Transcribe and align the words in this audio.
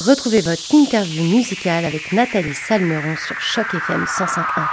Retrouvez 0.00 0.40
votre 0.40 0.74
interview 0.74 1.22
musicale 1.24 1.84
avec 1.84 2.12
Nathalie 2.12 2.54
Salmeron 2.54 3.16
sur 3.16 3.38
Choc 3.38 3.66
FM 3.74 4.04
105.1. 4.04 4.66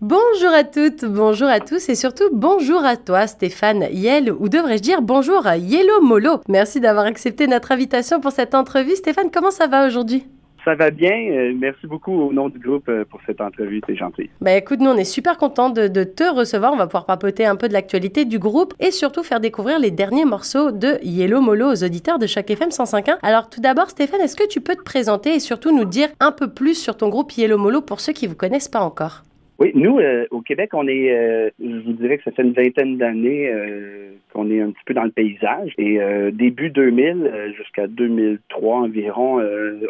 Bonjour 0.00 0.52
à 0.52 0.64
toutes, 0.64 1.04
bonjour 1.04 1.46
à 1.46 1.60
tous 1.60 1.88
et 1.88 1.94
surtout 1.94 2.28
bonjour 2.32 2.84
à 2.84 2.96
toi 2.96 3.28
Stéphane 3.28 3.86
Yel 3.92 4.32
ou 4.32 4.48
devrais-je 4.48 4.82
dire 4.82 5.02
bonjour 5.02 5.46
à 5.46 5.56
Yellow 5.56 6.00
Molo. 6.02 6.40
Merci 6.48 6.80
d'avoir 6.80 7.06
accepté 7.06 7.46
notre 7.46 7.70
invitation 7.70 8.20
pour 8.20 8.32
cette 8.32 8.56
entrevue. 8.56 8.96
Stéphane, 8.96 9.30
comment 9.30 9.52
ça 9.52 9.68
va 9.68 9.86
aujourd'hui? 9.86 10.26
Ça 10.64 10.74
va 10.74 10.90
bien. 10.90 11.30
Euh, 11.30 11.52
merci 11.56 11.86
beaucoup 11.86 12.12
au 12.12 12.32
nom 12.32 12.48
du 12.48 12.58
groupe 12.58 12.88
euh, 12.88 13.04
pour 13.04 13.20
cette 13.26 13.40
entrevue. 13.40 13.80
C'est 13.86 13.96
gentil. 13.96 14.30
Ben 14.40 14.56
écoute, 14.56 14.80
nous, 14.80 14.90
on 14.90 14.96
est 14.96 15.04
super 15.04 15.36
contents 15.36 15.70
de, 15.70 15.88
te 16.04 16.24
recevoir. 16.34 16.72
On 16.72 16.76
va 16.76 16.86
pouvoir 16.86 17.06
papoter 17.06 17.46
un 17.46 17.56
peu 17.56 17.68
de 17.68 17.72
l'actualité 17.72 18.24
du 18.24 18.38
groupe 18.38 18.74
et 18.80 18.90
surtout 18.90 19.22
faire 19.22 19.40
découvrir 19.40 19.78
les 19.78 19.90
derniers 19.90 20.24
morceaux 20.24 20.70
de 20.70 20.98
Yellow 21.02 21.40
Molo 21.40 21.72
aux 21.72 21.84
auditeurs 21.84 22.18
de 22.18 22.26
chaque 22.26 22.50
FM 22.50 22.70
105.1. 22.70 23.18
Alors, 23.22 23.48
tout 23.48 23.60
d'abord, 23.60 23.90
Stéphane, 23.90 24.20
est-ce 24.20 24.36
que 24.36 24.48
tu 24.48 24.60
peux 24.60 24.76
te 24.76 24.82
présenter 24.82 25.34
et 25.34 25.40
surtout 25.40 25.76
nous 25.76 25.84
dire 25.84 26.08
un 26.20 26.32
peu 26.32 26.48
plus 26.48 26.74
sur 26.74 26.96
ton 26.96 27.08
groupe 27.08 27.32
Yellow 27.32 27.58
Molo 27.58 27.80
pour 27.80 28.00
ceux 28.00 28.12
qui 28.12 28.26
ne 28.26 28.30
vous 28.30 28.36
connaissent 28.36 28.68
pas 28.68 28.80
encore? 28.80 29.22
Oui, 29.60 29.70
nous, 29.74 30.00
euh, 30.00 30.26
au 30.32 30.40
Québec, 30.40 30.70
on 30.72 30.88
est, 30.88 31.12
euh, 31.16 31.50
je 31.60 31.86
vous 31.86 31.92
dirais 31.92 32.18
que 32.18 32.24
ça 32.24 32.32
fait 32.32 32.42
une 32.42 32.54
vingtaine 32.54 32.96
d'années 32.96 33.48
euh, 33.48 34.10
qu'on 34.32 34.50
est 34.50 34.60
un 34.60 34.70
petit 34.70 34.82
peu 34.84 34.94
dans 34.94 35.04
le 35.04 35.12
paysage. 35.12 35.72
Et 35.78 36.00
début 36.32 36.70
2000 36.70 37.52
jusqu'à 37.56 37.86
2003 37.86 38.78
environ, 38.78 39.40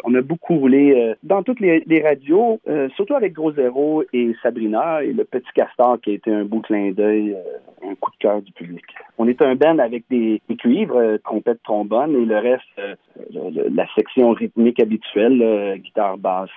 on 0.03 0.13
a 0.13 0.21
beaucoup 0.21 0.57
roulé 0.57 1.15
dans 1.23 1.41
toutes 1.41 1.59
les, 1.59 2.01
radios, 2.03 2.59
surtout 2.95 3.15
avec 3.15 3.33
Gros 3.33 3.53
Zéro 3.53 4.03
et 4.13 4.35
Sabrina 4.43 5.03
et 5.03 5.13
le 5.13 5.23
Petit 5.23 5.49
Castor 5.55 5.99
qui 5.99 6.11
a 6.11 6.13
été 6.13 6.31
un 6.31 6.45
beau 6.45 6.59
clin 6.59 6.91
d'œil, 6.91 7.35
un 7.83 7.95
coup 7.95 8.11
de 8.11 8.17
cœur 8.19 8.43
du 8.43 8.51
public. 8.51 8.83
On 9.17 9.27
est 9.27 9.41
un 9.41 9.55
band 9.55 9.79
avec 9.79 10.03
des, 10.11 10.41
cuivres, 10.59 11.17
trompette, 11.23 11.63
trombone 11.63 12.15
et 12.15 12.25
le 12.25 12.37
reste, 12.37 12.99
la 13.33 13.87
section 13.95 14.29
rythmique 14.29 14.79
habituelle, 14.79 15.79
guitare 15.79 16.19
basse, 16.19 16.49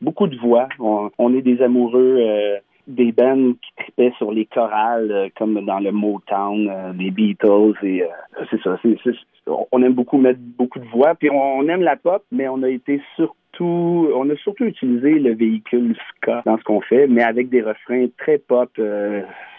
beaucoup 0.00 0.28
de 0.28 0.38
voix. 0.38 0.68
on 0.78 1.34
est 1.34 1.42
des 1.42 1.60
amoureux 1.60 2.21
euh, 2.22 2.58
des 2.86 3.12
bands 3.12 3.52
qui 3.52 3.70
tripaient 3.76 4.12
sur 4.18 4.32
les 4.32 4.46
chorales, 4.46 5.12
euh, 5.12 5.28
comme 5.36 5.64
dans 5.64 5.78
le 5.78 5.92
Motown, 5.92 6.68
euh, 6.68 6.92
les 6.92 7.10
Beatles, 7.10 7.74
et 7.82 8.02
c'est 8.50 8.60
ça. 8.62 8.78
on 9.70 9.82
aime 9.82 9.92
beaucoup 9.92 10.18
mettre 10.18 10.40
beaucoup 10.40 10.80
de 10.80 10.88
voix, 10.88 11.14
puis 11.14 11.30
on, 11.30 11.68
aime 11.68 11.82
la 11.82 11.96
pop, 11.96 12.24
mais 12.32 12.48
on 12.48 12.62
a 12.62 12.68
été 12.68 13.00
surtout, 13.14 14.10
on 14.14 14.28
a 14.30 14.36
surtout 14.36 14.64
utilisé 14.64 15.18
le 15.18 15.34
véhicule 15.34 15.96
ska 16.16 16.42
dans 16.44 16.58
ce 16.58 16.64
qu'on 16.64 16.80
fait, 16.80 17.06
mais 17.06 17.22
avec 17.22 17.50
des 17.50 17.62
refrains 17.62 18.06
très 18.18 18.38
pop. 18.38 18.70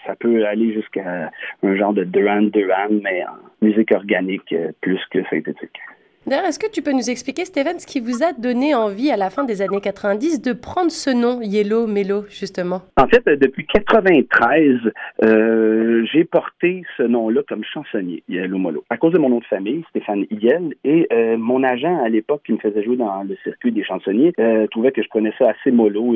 ça 0.06 0.16
peut 0.16 0.46
aller 0.46 0.74
jusqu'à 0.74 1.30
un 1.62 1.76
genre 1.76 1.94
de 1.94 2.04
Duran 2.04 2.42
Duran, 2.42 3.00
mais 3.02 3.24
en 3.24 3.66
musique 3.66 3.92
organique 3.94 4.54
plus 4.82 5.00
que 5.10 5.24
synthétique. 5.30 5.80
D'ailleurs, 6.26 6.46
est-ce 6.46 6.58
que 6.58 6.70
tu 6.70 6.80
peux 6.80 6.92
nous 6.92 7.10
expliquer, 7.10 7.44
Steven, 7.44 7.78
ce 7.78 7.86
qui 7.86 8.00
vous 8.00 8.22
a 8.22 8.32
donné 8.32 8.74
envie 8.74 9.10
à 9.10 9.16
la 9.18 9.28
fin 9.28 9.44
des 9.44 9.60
années 9.60 9.82
90 9.82 10.40
de 10.40 10.54
prendre 10.54 10.90
ce 10.90 11.10
nom, 11.10 11.42
Yellow 11.42 11.86
Mello, 11.86 12.24
justement? 12.30 12.80
En 12.96 13.06
fait, 13.06 13.22
euh, 13.28 13.36
depuis 13.36 13.66
93, 13.66 14.80
euh, 15.22 16.02
j'ai 16.10 16.24
porté 16.24 16.82
ce 16.96 17.02
nom-là 17.02 17.42
comme 17.46 17.62
chansonnier, 17.62 18.22
Yellow 18.30 18.56
Molo, 18.56 18.84
à 18.88 18.96
cause 18.96 19.12
de 19.12 19.18
mon 19.18 19.28
nom 19.28 19.40
de 19.40 19.44
famille, 19.44 19.84
Stéphane 19.90 20.24
Yel, 20.30 20.74
et 20.82 21.06
euh, 21.12 21.36
mon 21.36 21.62
agent 21.62 22.02
à 22.02 22.08
l'époque 22.08 22.40
qui 22.46 22.52
me 22.54 22.58
faisait 22.58 22.82
jouer 22.82 22.96
dans 22.96 23.22
le 23.22 23.36
circuit 23.44 23.72
des 23.72 23.84
chansonniers 23.84 24.32
trouvait 24.70 24.92
que 24.92 25.02
je 25.02 25.08
ça 25.38 25.50
assez 25.50 25.70
mollo, 25.70 26.14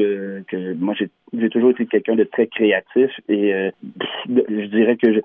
que 0.49 0.75
moi 0.75 0.95
j'ai 0.95 1.49
toujours 1.51 1.71
été 1.71 1.87
quelqu'un 1.87 2.15
de 2.15 2.25
très 2.25 2.47
créatif 2.47 3.11
et 3.29 3.71
je 4.29 4.67
dirais 4.67 4.97
que 4.97 5.13
je, 5.15 5.21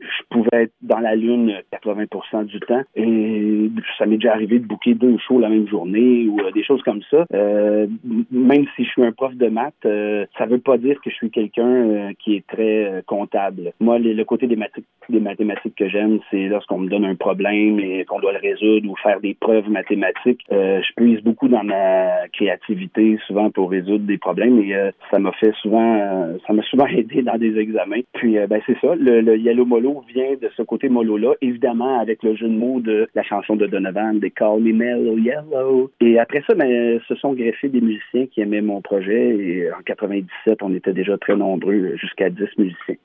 je 0.00 0.22
pouvais 0.30 0.64
être 0.64 0.72
dans 0.82 0.98
la 0.98 1.14
lune 1.14 1.54
80% 1.72 2.44
du 2.46 2.60
temps 2.60 2.82
et 2.94 3.70
ça 3.98 4.06
m'est 4.06 4.16
déjà 4.16 4.32
arrivé 4.32 4.58
de 4.58 4.66
bouquer 4.66 4.94
deux 4.94 5.16
shows 5.18 5.38
la 5.38 5.48
même 5.48 5.68
journée 5.68 6.26
ou 6.26 6.40
euh, 6.40 6.50
des 6.52 6.64
choses 6.64 6.82
comme 6.82 7.02
ça. 7.10 7.24
Euh, 7.34 7.86
même 8.30 8.66
si 8.74 8.84
je 8.84 8.90
suis 8.90 9.02
un 9.02 9.12
prof 9.12 9.34
de 9.34 9.48
maths, 9.48 9.74
euh, 9.84 10.26
ça 10.38 10.46
veut 10.46 10.58
pas 10.58 10.78
dire 10.78 11.00
que 11.00 11.10
je 11.10 11.14
suis 11.14 11.30
quelqu'un 11.30 11.66
euh, 11.66 12.12
qui 12.18 12.36
est 12.36 12.46
très 12.46 13.02
comptable. 13.06 13.72
Moi, 13.80 13.98
le 13.98 14.24
côté 14.24 14.46
des, 14.46 14.56
mathématiques 14.56 15.74
que 15.76 15.88
j'aime, 15.88 16.18
c'est 16.30 16.46
lorsqu'on 16.48 16.78
me 16.78 16.88
donne 16.88 17.04
un 17.04 17.14
problème 17.14 17.80
et 17.80 18.04
qu'on 18.04 18.20
doit 18.20 18.32
le 18.32 18.38
résoudre 18.38 18.90
ou 18.90 18.96
faire 18.96 19.20
des 19.20 19.34
preuves 19.34 19.68
mathématiques. 19.68 20.44
je 20.50 20.92
puise 20.96 21.22
beaucoup 21.22 21.48
dans 21.48 21.64
ma 21.64 22.28
créativité, 22.32 23.18
souvent 23.26 23.50
pour 23.50 23.70
résoudre 23.70 24.04
des 24.04 24.18
problèmes 24.18 24.60
et 24.60 24.74
ça 25.10 25.18
m'a 25.18 25.32
fait 25.32 25.52
souvent, 25.62 26.36
ça 26.46 26.52
m'a 26.52 26.62
souvent 26.62 26.86
aidé 27.00 27.22
dans 27.22 27.38
des 27.38 27.58
examens. 27.58 28.00
Puis, 28.14 28.36
ben 28.48 28.60
c'est 28.66 28.78
ça, 28.80 28.94
le 28.96 29.36
Yellow 29.36 29.64
Molo 29.64 29.85
vient 30.12 30.34
de 30.40 30.50
ce 30.56 30.62
côté 30.62 30.88
mollo-là, 30.88 31.34
évidemment 31.40 31.98
avec 32.00 32.22
le 32.22 32.34
jeu 32.34 32.48
de 32.48 32.54
mots 32.54 32.80
de 32.80 33.08
la 33.14 33.22
chanson 33.22 33.56
de 33.56 33.66
Donovan, 33.66 34.18
des 34.18 34.30
Call 34.30 34.60
Me 34.60 34.72
Mellow 34.72 35.18
Yellow. 35.18 35.90
Et 36.00 36.18
après 36.18 36.42
ça, 36.46 36.54
ben, 36.54 37.00
ce 37.08 37.14
sont 37.16 37.32
greffés 37.32 37.68
des 37.68 37.80
musiciens 37.80 38.26
qui 38.26 38.40
aimaient 38.40 38.60
mon 38.60 38.80
projet. 38.80 39.36
Et 39.36 39.72
en 39.72 39.82
97, 39.84 40.62
on 40.62 40.74
était 40.74 40.92
déjà 40.92 41.16
très 41.18 41.36
nombreux, 41.36 41.96
jusqu'à 41.96 42.30
10 42.30 42.44
musiciens. 42.58 42.96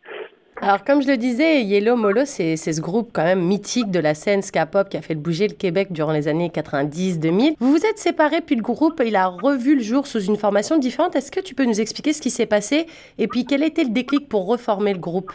Alors, 0.64 0.84
comme 0.84 1.02
je 1.02 1.08
le 1.08 1.18
disais, 1.18 1.64
Yellow 1.64 1.96
Molo, 1.96 2.22
c'est 2.26 2.56
ce 2.56 2.80
groupe 2.80 3.10
quand 3.14 3.24
même 3.24 3.42
mythique 3.42 3.90
de 3.90 4.00
la 4.00 4.14
scène 4.14 4.44
ska 4.44 4.68
pop 4.68 4.90
qui 4.90 4.98
a 4.98 5.02
fait 5.02 5.16
bouger 5.16 5.48
le 5.48 5.56
Québec 5.56 5.88
durant 5.92 6.12
les 6.12 6.28
années 6.28 6.50
90-2000. 6.50 7.56
Vous 7.60 7.72
vous 7.72 7.86
êtes 7.86 7.98
séparés, 7.98 8.42
puis 8.42 8.56
le 8.56 8.62
groupe, 8.62 9.02
il 9.04 9.16
a 9.16 9.26
revu 9.26 9.76
le 9.76 9.82
jour 9.82 10.06
sous 10.06 10.22
une 10.22 10.36
formation 10.36 10.78
différente. 10.78 11.16
Est-ce 11.16 11.32
que 11.32 11.40
tu 11.40 11.56
peux 11.56 11.66
nous 11.66 11.82
expliquer 11.82 12.14
ce 12.14 12.22
qui 12.22 12.30
s'est 12.30 12.46
passé 12.46 12.86
et 13.18 13.28
puis 13.28 13.46
quel 13.46 13.64
était 13.64 13.84
le 13.84 13.90
déclic 13.90 14.30
pour 14.30 14.46
reformer 14.46 14.94
le 14.94 15.00
groupe? 15.00 15.32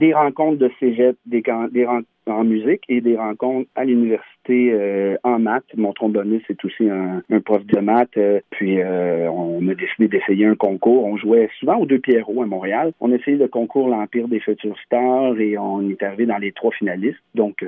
Des 0.00 0.14
rencontres 0.14 0.58
de 0.58 0.70
cégep, 0.80 1.16
des, 1.26 1.42
des 1.70 1.86
rencontres 1.86 2.08
en 2.26 2.44
musique 2.44 2.82
et 2.88 3.00
des 3.00 3.16
rencontres 3.16 3.68
à 3.74 3.84
l'université 3.84 4.72
euh, 4.72 5.16
en 5.24 5.38
maths. 5.38 5.64
Mon 5.76 5.92
tromboniste 5.92 6.48
est 6.50 6.64
aussi 6.64 6.88
un, 6.88 7.22
prof 7.40 7.64
de 7.66 7.80
maths. 7.80 8.16
Euh, 8.16 8.40
puis 8.50 8.80
euh, 8.80 9.28
on 9.30 9.66
a 9.68 9.74
décidé 9.74 10.08
d'essayer 10.08 10.46
un 10.46 10.54
concours. 10.54 11.04
On 11.04 11.16
jouait 11.16 11.48
souvent 11.58 11.76
aux 11.78 11.86
deux 11.86 11.98
Pierrot 11.98 12.42
à 12.42 12.46
Montréal. 12.46 12.92
On 13.00 13.12
a 13.12 13.16
essayé 13.16 13.36
le 13.36 13.48
concours 13.48 13.88
L'Empire 13.88 14.28
des 14.28 14.40
futurs 14.40 14.78
stars 14.84 15.38
et 15.38 15.58
on 15.58 15.88
est 15.88 16.02
arrivé 16.02 16.26
dans 16.26 16.38
les 16.38 16.52
trois 16.52 16.72
finalistes. 16.72 17.22
Donc 17.34 17.64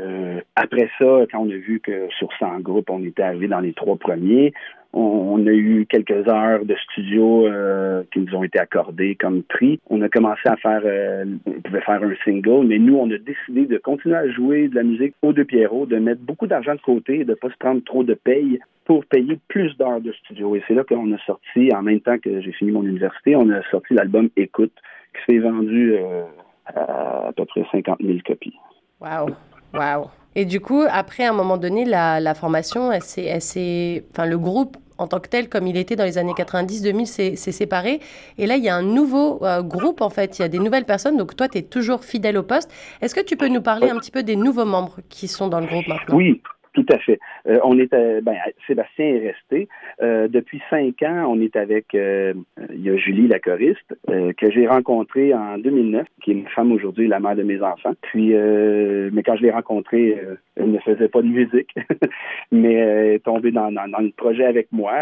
après 0.57 0.89
ça, 0.99 1.27
quand 1.31 1.41
on 1.41 1.51
a 1.51 1.57
vu 1.57 1.81
que 1.81 2.09
sur 2.19 2.29
100 2.39 2.61
groupes, 2.61 2.91
on 2.91 3.05
était 3.05 3.23
arrivé 3.23 3.49
dans 3.49 3.61
les 3.61 3.73
trois 3.73 3.97
premiers, 3.97 4.53
on, 4.95 5.47
a 5.47 5.51
eu 5.51 5.87
quelques 5.89 6.29
heures 6.29 6.65
de 6.65 6.75
studio 6.77 7.47
euh, 7.47 8.05
qui 8.13 8.21
nous 8.21 8.35
ont 8.35 8.45
été 8.45 8.59
accordées 8.59 9.17
comme 9.17 9.43
prix. 9.43 9.81
On 9.91 10.01
a 10.03 10.09
commencé 10.09 10.43
à 10.47 10.57
faire, 10.57 10.83
euh, 10.85 11.25
on 11.47 11.61
pouvait 11.61 11.81
faire 11.81 12.03
un 12.03 12.15
single, 12.25 12.67
mais 12.67 12.79
nous, 12.79 12.97
on 12.97 13.11
a 13.11 13.19
décidé 13.19 13.67
de 13.67 13.79
continuer 13.79 14.17
à 14.17 14.29
jouer 14.31 14.69
de 14.69 14.77
la 14.77 14.85
musique 14.85 15.15
au 15.23 15.33
deux 15.33 15.45
Pierrot, 15.45 15.87
de 15.87 15.97
mettre 15.99 16.21
beaucoup 16.23 16.47
d'argent 16.47 16.75
de 16.75 16.81
côté 16.81 17.21
et 17.21 17.25
de 17.25 17.35
pas 17.35 17.51
se 17.51 17.57
prendre 17.59 17.83
trop 17.85 18.05
de 18.05 18.15
paye 18.15 18.61
pour 18.85 19.05
payer 19.07 19.39
plus 19.49 19.77
d'heures 19.77 20.01
de 20.01 20.13
studio. 20.13 20.55
Et 20.57 20.63
c'est 20.69 20.75
là 20.75 20.85
qu'on 20.85 21.13
a 21.13 21.19
sorti, 21.27 21.71
en 21.75 21.83
même 21.83 22.01
temps 22.01 22.19
que 22.19 22.41
j'ai 22.41 22.53
fini 22.53 22.71
mon 22.71 22.83
université, 22.83 23.35
on 23.35 23.51
a 23.51 23.63
sorti 23.71 23.95
l'album 23.95 24.29
Écoute, 24.37 24.73
qui 25.15 25.33
s'est 25.33 25.39
vendu 25.41 25.95
euh, 25.95 26.25
à, 26.67 27.29
à 27.29 27.33
peu 27.37 27.45
près 27.47 27.65
50 27.73 27.99
000 28.01 28.19
copies. 28.25 28.57
Wow! 29.01 29.31
Wow! 29.73 30.11
Et 30.37 30.45
du 30.45 30.61
coup, 30.61 30.83
après, 30.91 31.25
à 31.25 31.31
un 31.31 31.35
moment 31.35 31.57
donné, 31.57 31.85
la, 31.85 32.21
la 32.21 32.35
formation, 32.35 32.91
elle 32.91 33.03
s'est, 33.03 34.05
enfin, 34.11 34.27
le 34.27 34.39
groupe 34.39 34.77
en 34.99 35.07
tant 35.07 35.21
que 35.21 35.29
tel, 35.29 35.49
comme 35.49 35.67
il 35.67 35.77
était 35.77 35.97
dans 35.97 36.05
les 36.05 36.19
années 36.19 36.33
90-2000, 36.33 37.37
s'est 37.37 37.53
séparé. 37.53 38.01
Et 38.39 38.47
là, 38.47 38.57
il 38.57 38.65
y 38.65 38.69
a 38.69 38.75
un 38.75 38.83
nouveau 38.83 39.45
euh, 39.45 39.63
groupe, 39.63 40.01
en 40.01 40.11
fait. 40.11 40.39
Il 40.39 40.43
y 40.43 40.45
a 40.45 40.49
des 40.49 40.59
nouvelles 40.59 40.85
personnes. 40.85 41.17
Donc, 41.17 41.37
toi, 41.37 41.49
tu 41.49 41.59
es 41.59 41.63
toujours 41.63 42.05
fidèle 42.05 42.37
au 42.37 42.43
poste. 42.43 42.71
Est-ce 43.01 43.15
que 43.15 43.21
tu 43.21 43.37
peux 43.37 43.49
nous 43.49 43.63
parler 43.63 43.91
un 43.91 43.97
petit 43.97 44.11
peu 44.11 44.23
des 44.23 44.37
nouveaux 44.37 44.65
membres 44.65 44.99
qui 45.09 45.29
sont 45.29 45.49
dans 45.49 45.61
le 45.61 45.67
groupe 45.67 45.87
maintenant? 45.89 46.17
Oui. 46.17 46.41
Tout 46.75 46.87
à 46.91 46.99
fait. 46.99 47.21
Euh, 47.47 47.61
on 47.63 47.79
était, 47.79 48.21
ben, 48.21 48.35
Sébastien 48.67 49.07
est 49.07 49.29
resté. 49.29 49.69
Euh, 50.03 50.27
depuis 50.27 50.61
cinq 50.71 51.03
ans, 51.05 51.27
on 51.29 51.41
est 51.41 51.55
avec, 51.55 51.95
euh, 51.95 52.35
il 52.71 52.85
y 52.85 52.91
a 52.91 52.97
Julie, 52.97 53.29
la 53.29 53.39
choriste, 53.39 53.95
que 54.09 54.51
j'ai 54.51 54.67
rencontrée 54.67 55.33
en 55.33 55.59
2009, 55.59 56.07
qui 56.23 56.33
est 56.33 56.35
une 56.35 56.49
femme 56.49 56.73
aujourd'hui, 56.73 57.07
la 57.07 57.21
mère 57.21 57.37
de 57.37 57.45
mes 57.45 57.63
enfants. 57.63 57.93
Puis, 58.03 58.35
mais 58.35 59.23
quand 59.23 59.37
je 59.37 59.43
l'ai 59.43 59.51
rencontrée, 59.51 60.21
elle 60.57 60.73
ne 60.73 60.79
faisait 60.81 61.09
pas 61.09 61.23
de 61.23 61.29
musique, 61.29 61.75
mais 62.53 63.15
est 63.15 63.25
tombée 63.25 63.53
dans, 63.53 63.71
dans, 63.71 63.89
dans, 63.89 64.01
le 64.01 64.11
projet 64.11 64.45
avec 64.45 64.69
moi. 64.73 64.93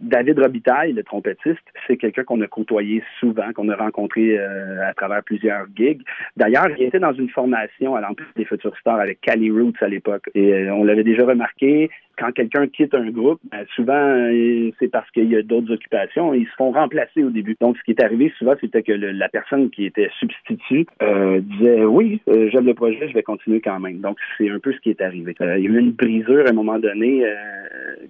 David 0.00 0.38
Robitaille, 0.38 0.92
le 0.92 1.02
trompettiste, 1.02 1.62
c'est 1.86 1.96
quelqu'un 1.96 2.24
qu'on 2.24 2.40
a 2.40 2.46
côtoyé 2.46 3.02
souvent, 3.20 3.52
qu'on 3.54 3.68
a 3.68 3.76
rencontré 3.76 4.38
à 4.38 4.92
travers 4.94 5.22
plusieurs 5.22 5.66
gigs. 5.76 6.02
D'ailleurs, 6.36 6.68
il 6.76 6.84
était 6.84 7.00
dans 7.00 7.12
une 7.12 7.30
formation 7.30 7.94
à 7.94 8.00
l'Empire 8.00 8.26
des 8.36 8.44
Futurs 8.44 8.76
Stars 8.78 9.00
avec 9.00 9.20
Cali 9.20 9.50
Roots 9.50 9.80
à 9.80 9.88
l'époque. 9.88 10.28
Et 10.48 10.70
on 10.70 10.84
l'avait 10.84 11.04
déjà 11.04 11.24
remarqué, 11.24 11.90
quand 12.18 12.32
quelqu'un 12.32 12.66
quitte 12.66 12.94
un 12.94 13.10
groupe, 13.10 13.40
ben, 13.50 13.64
souvent, 13.74 13.94
euh, 13.94 14.70
c'est 14.78 14.88
parce 14.88 15.08
qu'il 15.12 15.30
y 15.30 15.36
a 15.36 15.42
d'autres 15.42 15.72
occupations. 15.72 16.34
Ils 16.34 16.46
se 16.46 16.54
font 16.56 16.72
remplacer 16.72 17.22
au 17.22 17.30
début. 17.30 17.56
Donc, 17.60 17.76
ce 17.78 17.82
qui 17.84 17.92
est 17.92 18.02
arrivé 18.02 18.32
souvent, 18.38 18.54
c'était 18.60 18.82
que 18.82 18.92
la 18.92 19.28
personne 19.28 19.70
qui 19.70 19.86
était 19.86 20.10
substitut 20.18 20.86
euh, 21.02 21.40
disait 21.40 21.84
oui, 21.84 22.20
euh, 22.28 22.48
j'aime 22.50 22.66
le 22.66 22.74
projet, 22.74 23.08
je 23.08 23.14
vais 23.14 23.22
continuer 23.22 23.60
quand 23.60 23.78
même. 23.78 24.00
Donc, 24.00 24.18
c'est 24.36 24.50
un 24.50 24.58
peu 24.58 24.72
ce 24.72 24.80
qui 24.80 24.90
est 24.90 25.00
arrivé. 25.00 25.34
il 25.40 25.46
y 25.46 25.48
a 25.48 25.56
eu 25.56 25.78
une 25.78 25.92
brisure 25.92 26.46
à 26.46 26.50
un 26.50 26.54
moment 26.54 26.78
donné 26.78 27.24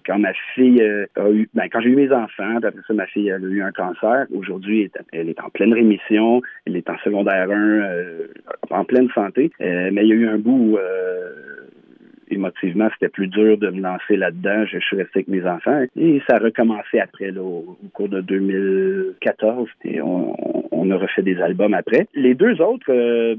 quand 0.07 0.19
ma 0.19 0.33
fille 0.55 0.83
a 1.17 1.31
eu, 1.31 1.49
ben, 1.55 1.69
quand 1.71 1.81
j'ai 1.81 1.91
eu 1.91 1.97
mes 1.97 2.13
enfants. 2.13 2.57
Après 2.57 2.81
ça, 2.87 2.95
ma 2.95 3.07
fille 3.07 3.31
a 3.31 3.39
eu 3.39 3.63
un 3.63 3.73
cancer. 3.73 4.27
Aujourd'hui, 4.35 4.91
elle, 5.13 5.29
est 5.29 5.41
en 5.41 5.51
pleine 5.51 5.75
rémission. 5.75 6.41
Elle 6.67 6.77
est 6.77 6.89
en 6.89 6.99
secondaire 6.99 7.51
1, 7.51 8.07
en 8.71 8.85
pleine 8.85 9.09
santé. 9.15 9.51
mais 9.61 10.03
il 10.03 10.09
y 10.09 10.13
a 10.13 10.17
eu 10.17 10.29
un 10.29 10.39
bout 10.39 10.79
émotivement, 12.31 12.89
c'était 12.93 13.09
plus 13.09 13.29
dur 13.29 13.59
de 13.59 13.71
me 13.71 13.81
lancer 13.81 14.17
là-dedans. 14.17 14.65
Je, 14.67 14.79
suis 14.79 14.97
resté 14.97 15.21
avec 15.21 15.29
mes 15.29 15.45
enfants. 15.45 15.85
Et 15.97 16.23
ça 16.29 16.37
a 16.37 16.39
recommencé 16.39 17.01
après, 17.01 17.37
au, 17.37 17.79
cours 17.93 18.09
de 18.09 18.21
2014. 18.21 19.69
Et 19.85 20.01
on, 20.01 20.91
a 20.91 20.97
refait 20.97 21.23
des 21.23 21.39
albums 21.41 21.75
après. 21.75 22.09
Les 22.15 22.35
deux 22.35 22.63
autres, 22.63 22.91
euh, 22.91 23.37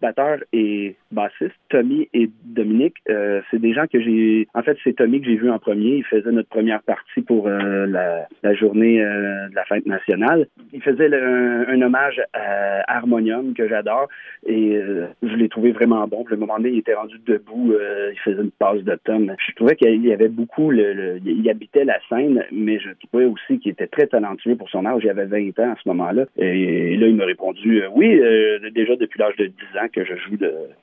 batteur 0.00 0.38
et 0.52 0.96
bassiste, 1.12 1.54
Tommy 1.68 2.08
et 2.14 2.30
Dominique, 2.44 2.96
euh, 3.08 3.40
c'est 3.50 3.60
des 3.60 3.72
gens 3.72 3.86
que 3.86 4.00
j'ai. 4.00 4.48
En 4.54 4.62
fait, 4.62 4.76
c'est 4.84 4.94
Tommy 4.94 5.20
que 5.20 5.26
j'ai 5.26 5.36
vu 5.36 5.50
en 5.50 5.58
premier. 5.58 5.96
Il 5.96 6.04
faisait 6.04 6.30
notre 6.30 6.48
première 6.48 6.82
partie 6.82 7.20
pour 7.20 7.46
euh, 7.48 7.86
la, 7.86 8.26
la, 8.42 8.54
journée 8.54 9.02
euh, 9.02 9.48
de 9.48 9.54
la 9.54 9.64
fête 9.64 9.86
nationale. 9.86 10.46
Il 10.72 10.82
faisait 10.82 11.10
un, 11.14 11.80
hommage 11.82 12.20
à 12.32 12.96
Harmonium 12.96 13.54
que 13.54 13.68
j'adore 13.68 14.08
et 14.46 14.78
je 15.22 15.34
l'ai 15.34 15.48
trouvé 15.48 15.72
vraiment 15.72 16.06
bon. 16.06 16.24
le 16.28 16.36
moment 16.36 16.58
donné, 16.58 16.70
il 16.70 16.78
était 16.78 16.94
rendu 16.94 17.16
debout. 17.26 17.74
il 18.12 18.18
faisait 18.20 18.42
une 18.42 18.50
passe 18.50 18.82
de 18.82 18.98
tom. 19.02 19.34
Je 19.38 19.54
trouvais 19.54 19.76
qu'il 19.76 20.04
y 20.04 20.12
avait 20.12 20.28
beaucoup. 20.28 20.70
Le, 20.70 21.18
il 21.24 21.48
habitait 21.48 21.84
la 21.84 21.98
scène, 22.08 22.44
mais 22.52 22.78
je 22.78 22.90
trouvais 23.06 23.24
aussi 23.24 23.58
qu'il 23.58 23.72
était 23.72 23.86
très 23.86 24.06
talentueux 24.06 24.56
pour 24.56 24.68
son 24.68 24.84
âge. 24.84 25.02
Il 25.04 25.10
avait 25.10 25.24
20 25.24 25.58
ans 25.60 25.72
à 25.72 25.76
ce 25.82 25.88
moment-là. 25.88 26.26
Et, 26.36 26.96
là, 26.96 27.06
il 27.06 27.16
m'a 27.16 27.24
répondu 27.24 27.82
oui, 27.92 28.20
déjà 28.74 28.96
depuis 28.96 29.18
l'âge 29.18 29.36
de 29.36 29.46
10 29.46 29.52
ans 29.78 29.88
que 29.90 30.04
je 30.04 30.14
joue 30.16 30.36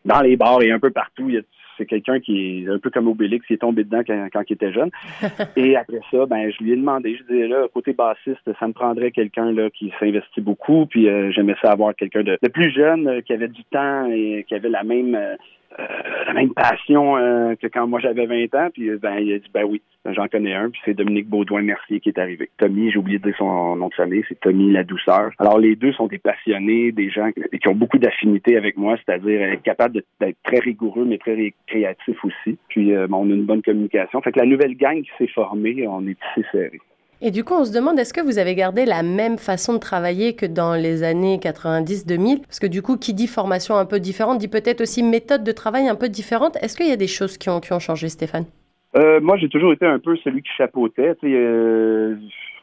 dans 0.06 0.22
les 0.22 0.36
bars 0.36 0.62
et 0.62 0.72
un 0.72 0.80
peu 0.80 0.92
partout. 0.92 1.32
C'est 1.78 1.86
quelqu'un 1.86 2.20
qui 2.20 2.64
est 2.64 2.70
un 2.70 2.80
peu 2.80 2.90
comme 2.90 3.08
Obélix, 3.08 3.46
qui 3.46 3.54
est 3.54 3.58
tombé 3.58 3.84
dedans 3.84 4.02
quand, 4.06 4.42
il 4.50 4.54
était 4.54 4.74
jeune. 4.74 4.90
et 5.56 5.76
après 5.76 6.00
ça, 6.10 6.26
ben 6.26 6.52
je 6.52 6.64
lui 6.64 6.74
ai 6.74 6.76
demandé, 6.76 7.16
je 7.16 7.24
disais 7.32 7.48
là, 7.48 7.68
côté 7.72 7.94
bassiste, 7.94 8.50
ça 8.60 8.68
me 8.68 8.74
prendrait 8.74 9.12
quelqu'un 9.12 9.52
là 9.52 9.70
qui 9.70 9.94
s'investit 10.00 10.42
beaucoup, 10.42 10.88
puis 10.88 11.08
euh, 11.08 11.32
j'aimais 11.32 11.56
ça 11.62 11.72
avoir 11.72 11.96
quelqu'un 11.96 12.24
de, 12.24 12.38
plus 12.52 12.72
jeune, 12.72 13.08
euh, 13.08 13.22
qui 13.22 13.34
avait 13.34 13.48
du 13.48 13.64
temps 13.66 14.10
et 14.10 14.44
qui 14.48 14.56
avait 14.56 14.70
la 14.70 14.84
même 14.84 15.14
euh, 15.14 15.36
la 15.78 16.34
même 16.34 16.54
passion 16.54 17.18
euh, 17.18 17.56
que 17.56 17.68
quand 17.68 17.88
moi 17.88 18.00
j'avais 18.00 18.26
20 18.26 18.56
ans. 18.56 18.70
Puis 18.74 18.90
ben, 18.98 19.18
il 19.20 19.34
a 19.34 19.40
dit 19.40 19.50
ben 19.54 19.64
oui, 19.64 19.82
j'en 20.06 20.28
connais 20.28 20.54
un. 20.54 20.70
Puis 20.70 20.82
c'est 20.86 20.94
Dominique 20.94 21.28
Baudouin-Mercier 21.28 22.00
qui 22.00 22.10
est 22.10 22.20
arrivé. 22.20 22.50
Tommy, 22.58 22.92
j'ai 22.92 22.98
oublié 22.98 23.20
de 23.20 23.24
dire 23.24 23.36
son 23.38 23.76
nom 23.76 23.88
de 23.88 23.94
famille, 23.94 24.24
c'est 24.28 24.40
Tommy 24.40 24.72
La 24.72 24.84
Douceur. 24.84 25.32
Alors 25.40 25.60
les 25.60 25.76
deux 25.76 25.94
sont 25.94 26.08
des 26.08 26.18
passionnés, 26.18 26.92
des 26.92 27.10
gens 27.10 27.32
qui 27.32 27.68
ont 27.68 27.76
beaucoup 27.76 27.98
d'affinités 27.98 28.58
avec 28.58 28.78
moi, 28.78 28.98
c'est-à-dire 28.98 29.42
être 29.42 29.64
capables 29.64 30.02
d'être 30.20 30.38
très 30.44 30.60
rigoureux 30.60 31.06
mais 31.06 31.18
très 31.18 31.54
créatifs 31.68 32.24
aussi. 32.24 32.58
Puis 32.70 32.94
euh, 32.94 33.08
on 33.12 33.30
a 33.30 33.34
une 33.34 33.46
bonne 33.46 33.62
communication. 33.62 34.22
Fait 34.22 34.32
que 34.32 34.40
la 34.40 34.46
nouvelle 34.46 34.76
gang 34.76 35.02
qui 35.02 35.12
s'est 35.18 35.32
formée, 35.32 35.88
on 35.88 36.06
est 36.08 36.18
assez 36.32 36.46
serré. 36.52 36.80
Et 37.20 37.32
du 37.32 37.44
coup, 37.44 37.56
on 37.56 37.66
se 37.66 37.74
demande, 37.74 37.98
est-ce 37.98 38.14
que 38.14 38.22
vous 38.22 38.38
avez 38.38 38.54
gardé 38.54 38.86
la 38.86 39.02
même 39.02 39.40
façon 39.40 39.74
de 39.74 39.80
travailler 39.80 40.36
que 40.36 40.46
dans 40.46 40.76
les 40.76 41.02
années 41.02 41.38
90-2000 41.38 42.42
Parce 42.44 42.60
que 42.60 42.68
du 42.68 42.84
coup, 42.84 42.98
qui 42.98 43.16
dit 43.16 43.26
formation 43.26 43.76
un 43.76 43.86
peu 43.86 44.00
différente, 44.00 44.38
dit 44.38 44.48
peut-être 44.48 44.82
aussi 44.82 45.02
méthode 45.02 45.44
de 45.44 45.52
travail 45.52 45.88
un 45.88 45.96
peu 45.96 46.10
différente. 46.10 46.58
Est-ce 46.62 46.78
qu'il 46.78 46.88
y 46.88 46.92
a 46.92 46.98
des 46.98 47.08
choses 47.08 47.38
qui 47.40 47.50
ont, 47.50 47.60
changé, 47.80 48.10
Stéphane? 48.10 48.46
Euh, 48.96 49.20
Moi, 49.20 49.38
j'ai 49.38 49.50
toujours 49.50 49.74
été 49.74 49.86
un 49.86 49.98
peu 49.98 50.16
celui 50.18 50.44
qui 50.44 50.52
chapeautait. 50.56 51.16
Euh, 51.24 52.16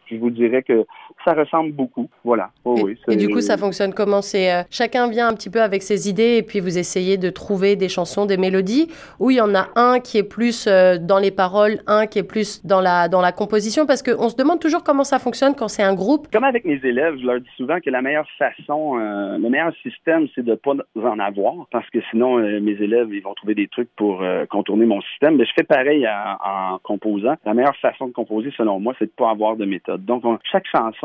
je 0.08 0.16
vous 0.16 0.30
dirais 0.30 0.62
que 0.62 0.84
ça 1.24 1.32
ressemble 1.32 1.72
beaucoup. 1.72 2.08
Voilà. 2.22 2.50
Oh, 2.64 2.76
et, 2.76 2.82
oui, 2.82 2.98
et, 3.08 3.16
du 3.16 3.28
coup, 3.28 3.40
ça 3.40 3.56
fonctionne 3.56 3.94
comment? 3.94 4.22
C'est 4.22 4.52
euh, 4.52 4.62
chacun 4.70 5.08
vient 5.08 5.28
un 5.28 5.34
petit 5.34 5.50
peu 5.50 5.62
avec 5.62 5.82
ses 5.82 6.08
idées 6.08 6.36
et 6.36 6.42
puis 6.42 6.60
vous 6.60 6.78
essayez 6.78 7.16
de 7.16 7.30
trouver 7.30 7.76
des 7.76 7.88
chansons, 7.88 8.26
des 8.26 8.36
mélodies. 8.36 8.88
Ou 9.20 9.30
il 9.30 9.36
y 9.36 9.40
en 9.40 9.54
a 9.54 9.68
un 9.76 10.00
qui 10.00 10.18
est 10.18 10.28
plus 10.28 10.66
euh, 10.66 10.98
dans 10.98 11.18
les 11.18 11.30
paroles, 11.30 11.78
un 11.86 12.06
qui 12.06 12.18
est 12.18 12.28
plus 12.28 12.64
dans 12.64 12.80
la 12.80 13.08
dans 13.08 13.20
la 13.20 13.32
composition, 13.32 13.86
parce 13.86 14.02
qu'on 14.02 14.28
se 14.28 14.36
demande 14.36 14.60
toujours 14.60 14.84
comment 14.84 15.04
ça 15.04 15.18
fonctionne 15.18 15.54
quand 15.54 15.68
c'est 15.68 15.82
un 15.82 15.94
groupe. 15.94 16.28
Comme 16.32 16.44
avec 16.44 16.64
mes 16.64 16.80
élèves, 16.84 17.16
je 17.20 17.26
leur 17.26 17.40
dis 17.40 17.50
souvent 17.56 17.80
que 17.80 17.90
la 17.90 18.02
meilleure 18.02 18.28
façon, 18.38 18.98
euh, 18.98 19.38
le 19.38 19.48
meilleur 19.48 19.72
système, 19.82 20.26
c'est 20.34 20.44
de 20.44 20.54
pas 20.54 20.72
en 20.96 21.18
avoir, 21.18 21.54
parce 21.70 21.88
que 21.90 21.98
sinon 22.10 22.38
mes 22.38 22.72
élèves 22.72 23.08
ils 23.12 23.22
vont 23.22 23.34
trouver 23.34 23.54
des 23.54 23.68
trucs 23.68 23.88
pour 23.96 24.22
contourner 24.50 24.86
mon 24.86 25.00
système. 25.02 25.36
Mais 25.36 25.44
je 25.44 25.52
fais 25.56 25.64
pareil 25.64 26.06
en, 26.06 26.74
en 26.74 26.78
composant. 26.82 27.34
La 27.44 27.54
meilleure 27.54 27.76
façon 27.76 28.08
de 28.08 28.12
composer, 28.12 28.52
selon 28.56 28.80
moi, 28.80 28.94
c'est 28.98 29.06
de 29.06 29.10
pas 29.10 29.30
avoir 29.30 29.56
de 29.56 29.64
méthode. 29.64 30.04
Donc, 30.04 30.22
chaque 30.50 30.66
chanson 30.66 31.03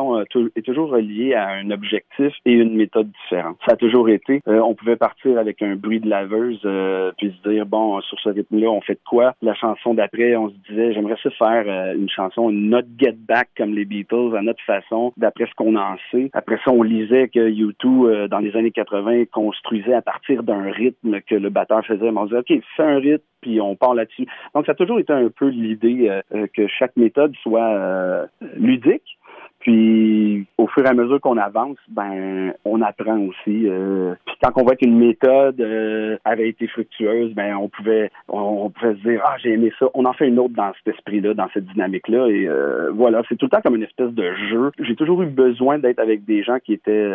est 0.56 0.62
toujours 0.62 0.90
reliée 0.90 1.34
à 1.34 1.50
un 1.50 1.72
objectif 1.72 2.34
et 2.46 2.54
une 2.54 2.76
méthode 2.76 3.12
différente. 3.24 3.58
Ça 3.66 3.74
a 3.74 3.76
toujours 3.76 4.10
été. 4.10 4.42
Euh, 4.48 4.60
on 4.60 4.76
pouvait 4.76 4.96
partir 4.96 5.38
avec 5.38 5.62
un 5.62 5.76
bruit 5.76 6.00
de 6.00 6.10
laveuse, 6.10 6.62
euh, 6.66 7.12
puis 7.18 7.36
se 7.44 7.50
dire, 7.50 7.66
bon, 7.66 8.00
sur 8.02 8.20
ce 8.20 8.30
rythme-là, 8.30 8.70
on 8.70 8.82
fait 8.82 8.94
de 8.94 9.00
quoi? 9.08 9.34
La 9.42 9.54
chanson 9.54 9.94
d'après, 9.94 10.36
on 10.36 10.50
se 10.50 10.56
disait, 10.70 10.94
j'aimerais 10.94 11.18
ça 11.22 11.30
faire 11.32 11.66
euh, 11.68 11.96
une 11.96 12.10
chanson, 12.10 12.52
note 12.52 12.88
get 12.98 13.16
back 13.28 13.50
comme 13.58 13.74
les 13.74 13.86
Beatles, 13.86 14.36
à 14.38 14.42
notre 14.42 14.64
façon, 14.64 15.14
d'après 15.18 15.46
ce 15.46 15.54
qu'on 15.56 15.76
en 15.76 15.96
sait. 16.12 16.30
Après 16.34 16.60
ça, 16.64 16.72
on 16.72 16.84
lisait 16.84 17.28
que 17.30 17.50
U2, 17.50 18.28
dans 18.28 18.40
les 18.40 18.56
années 18.56 18.72
80, 18.72 19.26
construisait 19.32 19.94
à 19.94 20.02
partir 20.02 20.44
d'un 20.44 20.72
rythme 20.72 21.22
que 21.22 21.36
le 21.36 21.50
batteur 21.50 21.86
faisait. 21.86 22.10
on 22.10 22.28
se 22.28 22.36
disait, 22.36 22.58
OK, 22.58 22.64
fais 22.76 22.84
un 22.84 23.00
rythme, 23.00 23.24
puis 23.42 23.62
on 23.62 23.76
part 23.76 23.94
là-dessus. 23.94 24.28
Donc, 24.54 24.66
ça 24.66 24.74
a 24.74 24.76
toujours 24.76 25.00
été 25.00 25.14
un 25.14 25.30
peu 25.30 25.48
l'idée 25.48 26.10
que 26.54 26.68
chaque 26.68 26.96
méthode 26.98 27.34
soit 27.42 28.28
ludique, 28.56 29.19
puis 29.60 30.46
au 30.58 30.68
fur 30.68 30.86
et 30.86 30.90
à 30.90 30.94
mesure 30.94 31.20
qu'on 31.20 31.38
avance, 31.38 31.78
ben 31.90 32.54
on 32.64 32.82
apprend 32.82 33.20
aussi. 33.20 33.68
Euh, 33.68 34.16
puis 34.26 34.36
quand 34.42 34.52
on 34.56 34.64
voit 34.64 34.76
qu'une 34.76 34.98
méthode 34.98 35.60
euh, 35.60 36.18
avait 36.24 36.50
été 36.50 36.68
fructueuse, 36.68 37.34
ben 37.34 37.56
on 37.56 37.68
pouvait 37.68 38.10
on, 38.30 38.70
pouvait 38.70 38.96
se 38.96 39.00
dire 39.02 39.22
ah 39.26 39.36
j'ai 39.44 39.54
aimé 39.54 39.72
ça. 39.78 39.88
On 39.94 40.06
en 40.06 40.14
fait 40.14 40.28
une 40.28 40.40
autre 40.40 40.54
dans 40.56 40.72
cet 40.78 40.96
esprit-là, 40.96 41.34
dans 41.34 41.50
cette 41.54 41.66
dynamique-là. 41.66 42.28
Et 42.28 42.48
euh, 42.48 42.92
voilà, 42.94 43.22
c'est 43.28 43.36
tout 43.36 43.48
le 43.48 43.50
temps 43.50 43.62
comme 43.62 43.76
une 43.76 43.84
espèce 43.84 44.12
de 44.12 44.34
jeu. 44.50 44.72
J'ai 44.80 44.96
toujours 44.96 45.22
eu 45.24 45.28
besoin 45.28 45.78
d'être 45.78 46.00
avec 46.00 46.24
des 46.26 46.44
gens 46.44 46.60
qui 46.64 46.74
étaient 46.74 47.12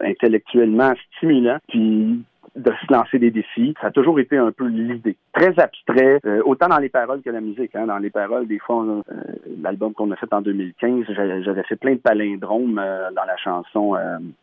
intellectuellement 0.00 0.92
stimulants. 1.16 1.58
Puis 1.68 2.22
de 2.56 2.72
se 2.86 2.92
lancer 2.92 3.18
des 3.18 3.30
défis. 3.30 3.74
Ça 3.80 3.88
a 3.88 3.90
toujours 3.90 4.18
été 4.20 4.36
un 4.36 4.52
peu 4.52 4.66
l'idée. 4.66 5.16
Très 5.32 5.58
abstrait, 5.58 6.20
euh, 6.24 6.42
autant 6.44 6.68
dans 6.68 6.78
les 6.78 6.88
paroles 6.88 7.22
que 7.22 7.30
la 7.30 7.40
musique. 7.40 7.74
Hein. 7.74 7.86
Dans 7.86 7.98
les 7.98 8.10
paroles, 8.10 8.46
des 8.46 8.58
fois, 8.58 8.84
euh, 8.84 9.02
l'album 9.60 9.92
qu'on 9.92 10.10
a 10.12 10.16
fait 10.16 10.32
en 10.32 10.40
2015, 10.40 11.06
j'avais 11.08 11.62
fait 11.64 11.76
plein 11.76 11.94
de 11.94 11.98
palindromes 11.98 12.78
euh, 12.78 13.10
dans 13.14 13.24
la 13.24 13.36
chanson 13.36 13.96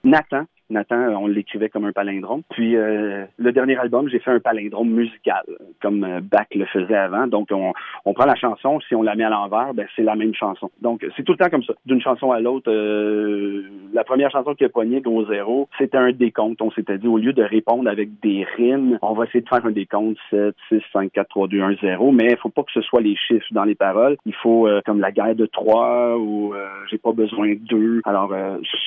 Nathan, 0.04 0.46
Nathan, 0.72 1.16
on 1.22 1.28
l'écrivait 1.28 1.70
comme 1.70 1.86
un 1.86 1.92
palindrome. 1.92 2.42
Puis 2.50 2.76
euh, 2.76 3.26
le 3.38 3.52
dernier 3.52 3.78
album, 3.78 4.10
j'ai 4.10 4.20
fait 4.20 4.32
un 4.32 4.40
palindrome 4.40 4.90
musical, 4.90 5.44
comme 5.82 6.04
euh, 6.04 6.22
Bach 6.22 6.48
le 6.56 6.66
faisait 6.66 6.96
avant. 6.96 7.28
Donc 7.28 7.50
on, 7.52 7.74
on, 8.06 8.14
prend 8.14 8.26
la 8.26 8.36
chanson, 8.36 8.80
si 8.88 8.96
on 8.96 9.04
la 9.04 9.16
met 9.16 9.24
à 9.24 9.30
l'envers, 9.30 9.74
ben 9.74 9.86
c'est 9.96 10.04
la 10.04 10.16
même 10.16 10.34
chanson. 10.34 10.72
Donc 10.82 11.06
c'est 11.16 11.24
tout 11.24 11.34
le 11.34 11.38
temps 11.38 11.50
comme 11.50 11.64
ça, 11.64 11.74
d'une 11.86 12.02
chanson 12.02 12.32
à 12.32 12.40
l'autre. 12.40 12.72
Euh, 12.72 13.64
la 13.94 14.04
première 14.04 14.32
chanson 14.32 14.56
qui 14.56 14.66
a 14.66 14.70
poigné 14.70 15.02
Go 15.02 15.26
Zéro, 15.26 15.68
c'était 15.78 15.98
un 15.98 16.12
décompte. 16.12 16.62
On 16.62 16.72
s'était 16.72 16.98
dit 16.98 17.08
au 17.08 17.18
lieu 17.18 17.34
de 17.34 17.44
répondre 17.44 17.90
avec 17.90 18.20
des 18.22 18.46
rimes, 18.56 18.98
on 19.02 19.14
va 19.14 19.26
essayer 19.26 19.42
de 19.42 19.50
faire 19.50 19.66
un 19.66 19.72
décompte 19.72 20.18
7, 20.30 20.56
6, 20.70 20.82
5, 20.94 21.12
4, 21.12 21.28
3, 21.28 21.48
2, 21.48 21.62
1, 21.62 21.76
0. 21.82 22.12
Mais 22.12 22.28
il 22.32 22.38
faut 22.38 22.50
pas 22.50 22.64
que 22.64 22.72
ce 22.72 22.82
soit 22.82 23.02
les 23.02 23.16
chiffres 23.16 23.46
dans 23.52 23.66
les 23.66 23.76
paroles. 23.76 24.18
Il 24.26 24.36
faut 24.36 24.68
comme 24.86 25.00
la 25.00 25.12
guerre 25.12 25.36
de 25.36 25.46
Trois 25.46 26.18
ou 26.18 26.54
j'ai 26.90 26.98
pas 26.98 27.12
besoin 27.12 27.50
de 27.50 27.60
deux. 27.60 28.02
Alors 28.06 28.34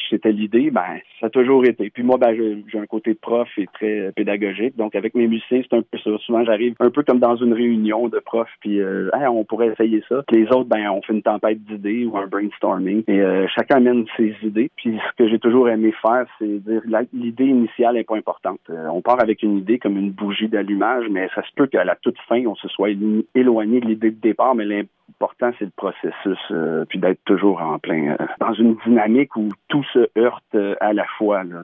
c'était 0.08 0.32
l'idée. 0.32 0.70
Ben 0.70 0.99
ça 1.20 1.26
a 1.26 1.30
toujours 1.30 1.64
été 1.64 1.74
et 1.81 1.90
puis 1.90 2.02
moi, 2.02 2.19
ben, 2.19 2.35
j'ai 2.35 2.78
un 2.78 2.87
côté 2.87 3.14
prof 3.14 3.49
et 3.57 3.66
très 3.73 4.12
pédagogique. 4.12 4.76
Donc 4.76 4.95
avec 4.95 5.14
mes 5.14 5.26
musiciens, 5.26 5.62
c'est 5.62 5.76
un 5.76 5.83
peu 5.83 5.99
ça. 5.99 6.11
Souvent, 6.25 6.45
j'arrive 6.45 6.75
un 6.81 6.90
peu 6.90 7.02
comme 7.02 7.19
dans 7.19 7.37
une 7.37 7.52
réunion 7.52 8.09
de 8.09 8.19
profs, 8.19 8.49
puis 8.61 8.81
euh, 8.81 9.11
on 9.28 9.45
pourrait 9.45 9.69
essayer 9.69 10.02
ça. 10.09 10.23
Les 10.31 10.47
autres, 10.47 10.69
ben, 10.69 10.88
on 10.90 11.02
fait 11.02 11.12
une 11.12 11.23
tempête 11.23 11.62
d'idées 11.64 12.04
ou 12.04 12.16
un 12.16 12.26
brainstorming. 12.26 13.04
Et 13.09 13.21
euh, 13.21 13.47
chacun 13.54 13.76
amène 13.76 14.04
ses 14.16 14.35
idées. 14.43 14.71
Puis 14.76 14.99
ce 14.99 15.16
que 15.23 15.28
j'ai 15.28 15.38
toujours 15.38 15.69
aimé 15.69 15.93
faire, 16.02 16.26
c'est 16.38 16.64
dire 16.64 16.83
l'idée 17.12 17.47
initiale 17.47 17.97
est 17.97 18.04
pas 18.04 18.16
importante. 18.16 18.61
Euh, 18.71 18.87
on 18.88 19.02
part 19.02 19.21
avec 19.23 19.43
une 19.43 19.59
idée 19.59 19.78
comme 19.78 19.97
une 19.97 20.11
bougie 20.11 20.49
d'allumage, 20.49 21.07
mais 21.11 21.28
ça 21.35 21.43
se 21.43 21.52
peut 21.54 21.66
qu'à 21.66 21.85
la 21.85 21.97
toute 21.97 22.19
fin, 22.28 22.45
on 22.47 22.54
se 22.54 22.69
soit 22.69 22.90
éloigné 23.35 23.81
de 23.81 23.87
l'idée 23.87 24.11
de 24.11 24.21
départ, 24.21 24.54
mais 24.54 24.64
l'important, 24.64 25.50
c'est 25.59 25.64
le 25.64 25.73
processus, 25.76 26.38
euh, 26.50 26.85
puis 26.88 26.99
d'être 26.99 27.21
toujours 27.25 27.61
en 27.61 27.78
plein 27.78 28.12
euh, 28.12 28.26
dans 28.40 28.52
une 28.52 28.76
dynamique 28.87 29.37
où 29.37 29.49
tout 29.69 29.85
se 29.93 30.09
heurte 30.19 30.45
euh, 30.54 30.75
à 30.81 30.93
la 30.93 31.04
fois. 31.19 31.45
Là, 31.45 31.62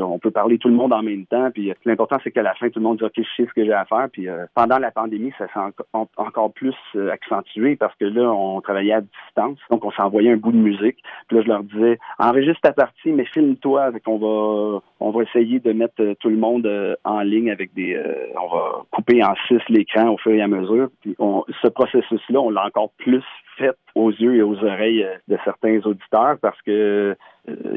on 0.00 0.18
peut 0.18 0.30
parler 0.30 0.58
tout 0.58 0.68
le 0.68 0.74
monde 0.74 0.92
en 0.92 1.02
même 1.02 1.26
temps, 1.26 1.50
puis 1.52 1.72
l'important, 1.84 2.18
c'est 2.22 2.30
qu'à 2.30 2.42
la 2.42 2.54
fin, 2.54 2.68
tout 2.70 2.78
le 2.78 2.84
monde 2.84 2.98
dit 2.98 3.04
OK, 3.04 3.12
je 3.16 3.22
sais 3.36 3.48
ce 3.48 3.52
que 3.54 3.64
j'ai 3.64 3.72
à 3.72 3.84
faire. 3.84 4.08
Puis 4.12 4.28
pendant 4.54 4.78
la 4.78 4.90
pandémie, 4.90 5.32
ça 5.38 5.46
s'est 5.48 5.60
encore 5.92 6.52
plus 6.52 6.74
accentué 7.12 7.76
parce 7.76 7.94
que 7.96 8.04
là, 8.04 8.32
on 8.32 8.60
travaillait 8.60 8.94
à 8.94 9.00
distance, 9.00 9.58
donc 9.70 9.84
on 9.84 9.90
s'envoyait 9.90 10.32
un 10.32 10.36
bout 10.36 10.52
de 10.52 10.56
musique. 10.56 11.02
Puis 11.28 11.36
là, 11.36 11.42
je 11.42 11.48
leur 11.48 11.62
disais 11.64 11.98
enregistre 12.18 12.60
ta 12.62 12.72
partie, 12.72 13.12
mais 13.12 13.24
filme-toi, 13.26 13.92
qu'on 14.04 14.18
va 14.18 14.80
on 15.04 15.10
va 15.10 15.22
essayer 15.22 15.60
de 15.60 15.72
mettre 15.72 16.14
tout 16.20 16.30
le 16.30 16.36
monde 16.36 16.68
en 17.04 17.20
ligne 17.20 17.50
avec 17.50 17.74
des, 17.74 18.00
on 18.40 18.54
va 18.54 18.84
couper 18.90 19.22
en 19.22 19.34
six 19.46 19.60
l'écran 19.68 20.08
au 20.10 20.18
fur 20.18 20.32
et 20.32 20.40
à 20.40 20.48
mesure. 20.48 20.88
Puis 21.02 21.14
ce 21.62 21.68
processus-là, 21.68 22.40
on 22.40 22.50
l'a 22.50 22.66
encore 22.66 22.90
plus 22.96 23.22
fait 23.58 23.76
aux 23.94 24.10
yeux 24.10 24.36
et 24.36 24.42
aux 24.42 24.56
oreilles 24.64 25.06
de 25.28 25.36
certains 25.44 25.78
auditeurs 25.84 26.38
parce 26.40 26.60
que 26.62 27.16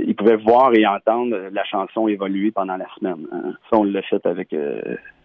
ils 0.06 0.16
pouvaient 0.16 0.38
voir 0.38 0.74
et 0.74 0.86
entendre 0.88 1.50
la 1.52 1.64
chanson 1.66 2.08
évoluer 2.08 2.52
pendant 2.52 2.78
la 2.78 2.88
semaine. 2.98 3.28
Hein. 3.32 3.54
Ça, 3.70 3.78
on 3.78 3.84
l'a 3.84 4.02
fait 4.04 4.26
avec 4.26 4.56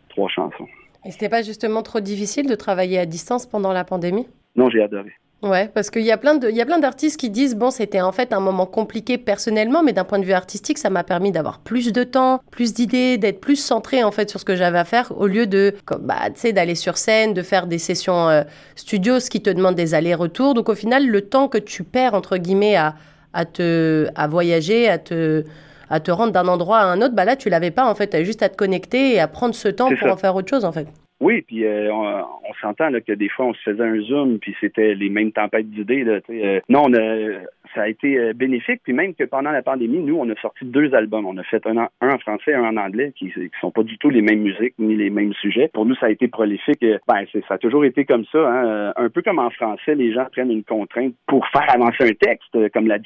trois 0.08 0.28
chansons. 0.28 0.66
Et 1.04 1.10
c'était 1.10 1.28
pas 1.28 1.42
justement 1.42 1.82
trop 1.82 2.00
difficile 2.00 2.48
de 2.48 2.54
travailler 2.54 2.98
à 2.98 3.06
distance 3.06 3.46
pendant 3.46 3.72
la 3.72 3.84
pandémie? 3.84 4.26
Non, 4.56 4.68
j'ai 4.70 4.82
adoré. 4.82 5.12
Ouais, 5.42 5.68
parce 5.74 5.90
qu'il 5.90 6.02
y 6.02 6.12
a 6.12 6.16
plein 6.16 6.36
de, 6.36 6.48
il 6.48 6.56
y 6.56 6.60
a 6.60 6.64
plein 6.64 6.78
d'artistes 6.78 7.18
qui 7.18 7.28
disent 7.28 7.56
bon, 7.56 7.72
c'était 7.72 8.00
en 8.00 8.12
fait 8.12 8.32
un 8.32 8.38
moment 8.38 8.64
compliqué 8.64 9.18
personnellement, 9.18 9.82
mais 9.82 9.92
d'un 9.92 10.04
point 10.04 10.20
de 10.20 10.24
vue 10.24 10.32
artistique, 10.32 10.78
ça 10.78 10.88
m'a 10.88 11.02
permis 11.02 11.32
d'avoir 11.32 11.58
plus 11.58 11.92
de 11.92 12.04
temps, 12.04 12.40
plus 12.52 12.74
d'idées, 12.74 13.18
d'être 13.18 13.40
plus 13.40 13.56
centré 13.56 14.04
en 14.04 14.12
fait 14.12 14.30
sur 14.30 14.38
ce 14.38 14.44
que 14.44 14.54
j'avais 14.54 14.78
à 14.78 14.84
faire, 14.84 15.12
au 15.18 15.26
lieu 15.26 15.48
de, 15.48 15.74
bah, 16.00 16.30
tu 16.32 16.40
sais, 16.40 16.52
d'aller 16.52 16.76
sur 16.76 16.96
scène, 16.96 17.34
de 17.34 17.42
faire 17.42 17.66
des 17.66 17.78
sessions 17.78 18.28
euh, 18.28 18.42
studio, 18.76 19.18
ce 19.18 19.30
qui 19.30 19.42
te 19.42 19.50
demande 19.50 19.74
des 19.74 19.94
allers-retours. 19.94 20.54
Donc 20.54 20.68
au 20.68 20.76
final, 20.76 21.08
le 21.08 21.22
temps 21.22 21.48
que 21.48 21.58
tu 21.58 21.82
perds 21.82 22.14
entre 22.14 22.36
guillemets 22.36 22.76
à, 22.76 22.94
à 23.32 23.44
te, 23.44 24.06
à 24.14 24.28
voyager, 24.28 24.88
à 24.88 24.98
te 24.98 25.44
à 25.90 26.00
te 26.00 26.10
rendre 26.10 26.32
d'un 26.32 26.48
endroit 26.48 26.78
à 26.78 26.84
un 26.84 27.02
autre, 27.02 27.14
bah 27.14 27.26
là, 27.26 27.36
tu 27.36 27.50
l'avais 27.50 27.70
pas, 27.70 27.84
en 27.84 27.94
fait. 27.94 28.08
Tu 28.08 28.24
juste 28.24 28.42
à 28.42 28.48
te 28.48 28.56
connecter 28.56 29.12
et 29.12 29.20
à 29.20 29.28
prendre 29.28 29.54
ce 29.54 29.68
temps 29.68 29.90
pour 29.94 30.10
en 30.10 30.16
faire 30.16 30.34
autre 30.34 30.48
chose, 30.48 30.64
en 30.64 30.72
fait. 30.72 30.88
Oui, 31.22 31.42
puis 31.42 31.64
euh, 31.64 31.88
on, 31.94 32.52
s'entend 32.60 32.90
que 33.06 33.12
des 33.12 33.28
fois 33.28 33.46
on 33.46 33.54
se 33.54 33.62
faisait 33.62 33.84
un 33.84 34.00
zoom, 34.00 34.40
puis 34.40 34.56
c'était 34.60 34.96
les 34.96 35.08
mêmes 35.08 35.30
tempêtes 35.30 35.70
d'idées. 35.70 36.04
Euh, 36.04 36.60
non, 36.68 36.86
on 36.86 36.94
a, 36.94 37.38
ça 37.74 37.82
a 37.82 37.88
été 37.88 38.18
euh, 38.18 38.32
bénéfique. 38.32 38.80
Puis 38.84 38.92
même 38.92 39.14
que 39.14 39.24
pendant 39.24 39.50
la 39.50 39.62
pandémie, 39.62 39.98
nous, 39.98 40.16
on 40.16 40.28
a 40.30 40.34
sorti 40.40 40.64
deux 40.64 40.94
albums. 40.94 41.26
On 41.26 41.36
a 41.38 41.42
fait 41.44 41.66
un, 41.66 41.88
en 42.00 42.18
français 42.18 42.52
et 42.52 42.54
un 42.54 42.64
en 42.64 42.76
anglais, 42.76 43.12
qui, 43.16 43.30
qui 43.30 43.50
sont 43.60 43.70
pas 43.70 43.82
du 43.82 43.98
tout 43.98 44.10
les 44.10 44.22
mêmes 44.22 44.42
musiques 44.42 44.74
ni 44.78 44.96
les 44.96 45.10
mêmes 45.10 45.32
sujets. 45.34 45.68
Pour 45.72 45.86
nous, 45.86 45.94
ça 45.96 46.06
a 46.06 46.10
été 46.10 46.28
prolifique. 46.28 46.84
Ben, 47.08 47.24
ça 47.48 47.54
a 47.54 47.58
toujours 47.58 47.84
été 47.84 48.04
comme 48.04 48.24
ça. 48.32 48.38
Hein. 48.38 48.92
Un 48.96 49.08
peu 49.08 49.22
comme 49.22 49.38
en 49.38 49.50
français, 49.50 49.94
les 49.94 50.12
gens 50.12 50.26
prennent 50.30 50.50
une 50.50 50.64
contrainte 50.64 51.14
pour 51.26 51.46
faire 51.48 51.72
avancer 51.72 52.04
un 52.04 52.14
texte, 52.14 52.70
comme 52.72 52.86
la, 52.86 52.98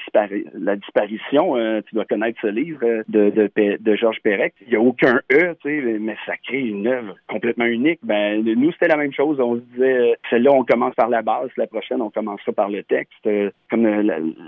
la 0.55 0.77
disparition. 0.77 1.55
tu 1.87 1.95
dois 1.95 2.05
connaître 2.05 2.39
ce 2.41 2.49
livre 2.49 2.81
de, 3.09 3.31
de, 3.31 3.51
de 3.79 3.97
Georges 3.97 4.21
Perec. 4.23 4.55
Il 4.63 4.71
n'y 4.71 4.77
a 4.77 4.81
aucun 4.81 5.21
E, 5.33 5.55
mais 5.65 6.17
ça 6.27 6.35
crée 6.45 6.61
une 6.61 6.87
œuvre 6.87 7.17
complètement 7.29 7.65
unique. 7.67 8.01
Ben, 8.03 8.43
nous, 8.43 8.73
c'était 8.73 8.89
la 8.89 8.97
même 8.97 9.13
chose. 9.13 9.41
On 9.41 9.57
se 9.57 9.61
disait, 9.73 10.15
celle-là, 10.31 10.53
on 10.53 10.65
commence 10.65 10.95
par 10.95 11.09
la 11.09 11.23
base. 11.23 11.51
La 11.57 11.67
prochaine, 11.67 12.01
on 12.01 12.11
commencera 12.11 12.53
par 12.53 12.69
le 12.69 12.83
texte. 12.83 13.29
Comme 13.71 13.87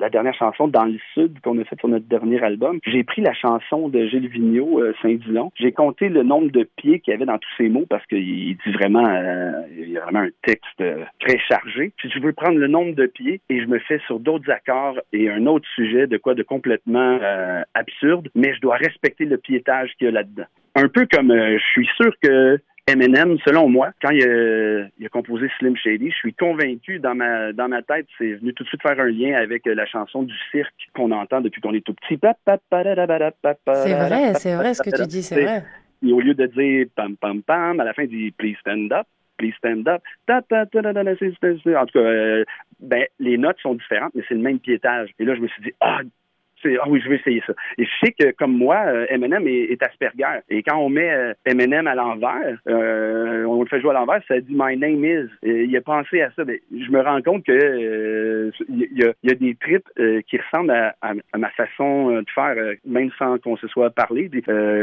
dernière 0.09 0.35
chanson 0.35 0.69
dans 0.69 0.85
le 0.85 0.99
sud 1.15 1.41
qu'on 1.41 1.59
a 1.59 1.65
faite 1.65 1.79
sur 1.79 1.89
notre 1.89 2.07
dernier 2.07 2.43
album. 2.43 2.79
J'ai 2.87 3.05
pris 3.05 3.23
la 3.23 3.35
chanson 3.35 3.89
de 3.89 4.07
Gilles 4.07 4.29
Vigneault, 4.29 4.81
euh, 4.81 4.95
Saint-Dilon. 5.03 5.53
J'ai 5.57 5.73
compté 5.73 6.09
le 6.09 6.23
nombre 6.23 6.51
de 6.51 6.69
pieds 6.77 7.01
qu'il 7.01 7.13
y 7.13 7.15
avait 7.15 7.27
dans 7.27 7.39
tous 7.39 7.51
ces 7.57 7.69
mots 7.69 7.87
parce 7.89 8.05
qu'il 8.07 8.57
dit 8.57 8.73
vraiment, 8.73 9.07
euh, 9.07 9.53
il 9.71 9.91
y 9.91 9.99
a 9.99 10.03
vraiment 10.03 10.21
un 10.21 10.31
texte 10.43 10.81
euh, 10.81 11.05
très 11.21 11.39
chargé. 11.39 11.93
Puis 11.97 12.11
je 12.11 12.21
veux 12.21 12.33
prendre 12.33 12.59
le 12.59 12.69
nombre 12.69 12.95
de 12.95 13.07
pieds 13.07 13.41
et 13.49 13.61
je 13.61 13.67
me 13.67 13.79
fais 13.79 14.01
sur 14.07 14.21
d'autres 14.21 14.51
accords 14.51 14.99
et 15.13 15.31
un 15.31 15.47
autre 15.47 15.67
sujet 15.75 16.07
de 16.07 16.17
quoi 16.17 16.35
de 16.35 16.43
complètement 16.43 17.19
absurde, 17.75 18.29
mais 18.35 18.55
je 18.55 18.61
dois 18.61 18.77
respecter 18.77 19.25
le 19.25 19.37
piétage 19.37 19.91
qu'il 19.99 20.07
y 20.07 20.09
a 20.09 20.13
là-dedans. 20.13 20.45
Un 20.75 20.89
peu 20.89 21.07
comme 21.11 21.33
je 21.33 21.65
suis 21.73 21.89
sûr 22.01 22.13
que 22.23 22.59
Eminem, 22.89 23.39
selon 23.45 23.69
moi, 23.69 23.91
quand 24.03 24.11
il 24.11 24.23
a, 24.25 25.09
composé 25.11 25.49
Slim 25.59 25.77
Shady, 25.77 26.11
je 26.11 26.17
suis 26.17 26.35
convaincu 26.35 26.99
dans 26.99 27.15
ma 27.15 27.53
dans 27.53 27.69
ma 27.69 27.83
tête, 27.83 28.07
c'est 28.17 28.35
venu 28.35 28.55
tout 28.55 28.65
de 28.65 28.69
suite 28.69 28.83
faire 28.83 28.99
un 28.99 29.11
lien 29.11 29.35
avec 29.35 29.67
la 29.67 29.87
chanson 29.87 30.23
du 30.23 30.35
cirque 30.51 30.89
qu'on 30.95 31.11
entend 31.11 31.41
depuis 31.41 31.61
qu'on 31.61 31.75
est 31.75 31.85
tout 31.85 31.95
petit. 31.95 32.19
C'est 33.75 33.95
vrai, 33.95 34.35
c'est 34.35 34.55
vrai 34.55 34.75
ce 34.75 34.83
que 34.83 34.91
tu 34.91 35.07
dis, 35.07 35.23
c'est 35.23 35.43
vrai. 35.43 35.63
Et 36.07 36.13
au 36.13 36.21
lieu 36.21 36.35
de 36.35 36.47
dire 36.47 36.87
pam 36.95 37.17
pam 37.17 37.43
pam, 37.43 37.81
à 37.81 37.85
la 37.85 37.93
fin 37.93 38.05
il 38.05 38.09
dit 38.09 38.31
please 38.31 38.57
stand 38.61 38.93
up, 38.93 39.07
please 39.37 39.55
stand 39.59 39.89
up. 39.89 40.03
En 40.29 40.41
tout 41.87 41.93
cas, 41.93 42.45
ben, 42.81 43.05
les 43.19 43.39
notes 43.39 43.59
sont 43.61 43.75
différentes, 43.75 44.15
mais 44.15 44.23
c'est 44.29 44.35
le 44.35 44.41
même 44.41 44.59
piétage. 44.59 45.11
Et 45.19 45.25
là, 45.25 45.35
je 45.35 45.41
me 45.41 45.49
suis 45.49 45.63
dit, 45.63 45.73
ah, 45.81 46.01
ah 46.65 46.89
oui, 46.89 47.01
je 47.03 47.09
vais 47.09 47.17
essayer 47.17 47.43
ça. 47.47 47.53
Et 47.79 47.85
je 47.85 47.91
sais 48.07 48.13
que, 48.13 48.33
comme 48.33 48.57
moi, 48.57 48.79
M&M 49.11 49.47
est, 49.47 49.83
Asperger. 49.83 50.41
Et 50.49 50.63
quand 50.63 50.77
on 50.77 50.89
met 50.89 51.35
M&M 51.45 51.87
à 51.87 51.95
l'envers, 51.95 52.59
euh, 52.69 53.45
on 53.45 53.63
le 53.63 53.69
fait 53.69 53.81
jouer 53.81 53.91
à 53.91 53.95
l'envers, 53.95 54.21
ça 54.27 54.41
dit 54.41 54.55
My 54.55 54.77
name 54.77 55.05
is. 55.05 55.29
il 55.43 55.77
a 55.77 55.81
pensé 55.81 56.21
à 56.21 56.31
ça. 56.33 56.45
Mais 56.45 56.61
je 56.73 56.91
me 56.91 57.01
rends 57.01 57.23
compte 57.23 57.45
que 57.45 57.53
euh, 57.53 58.51
il, 58.69 58.89
y 58.93 59.31
a, 59.31 59.35
des 59.35 59.55
trips 59.55 59.89
qui 60.29 60.39
ressemblent 60.39 60.71
à, 60.71 61.15
ma 61.37 61.51
façon 61.51 62.11
de 62.11 62.31
faire, 62.35 62.57
même 62.85 63.11
sans 63.19 63.39
qu'on 63.39 63.57
se 63.57 63.69
soit 63.69 63.91
parlé. 63.91 64.31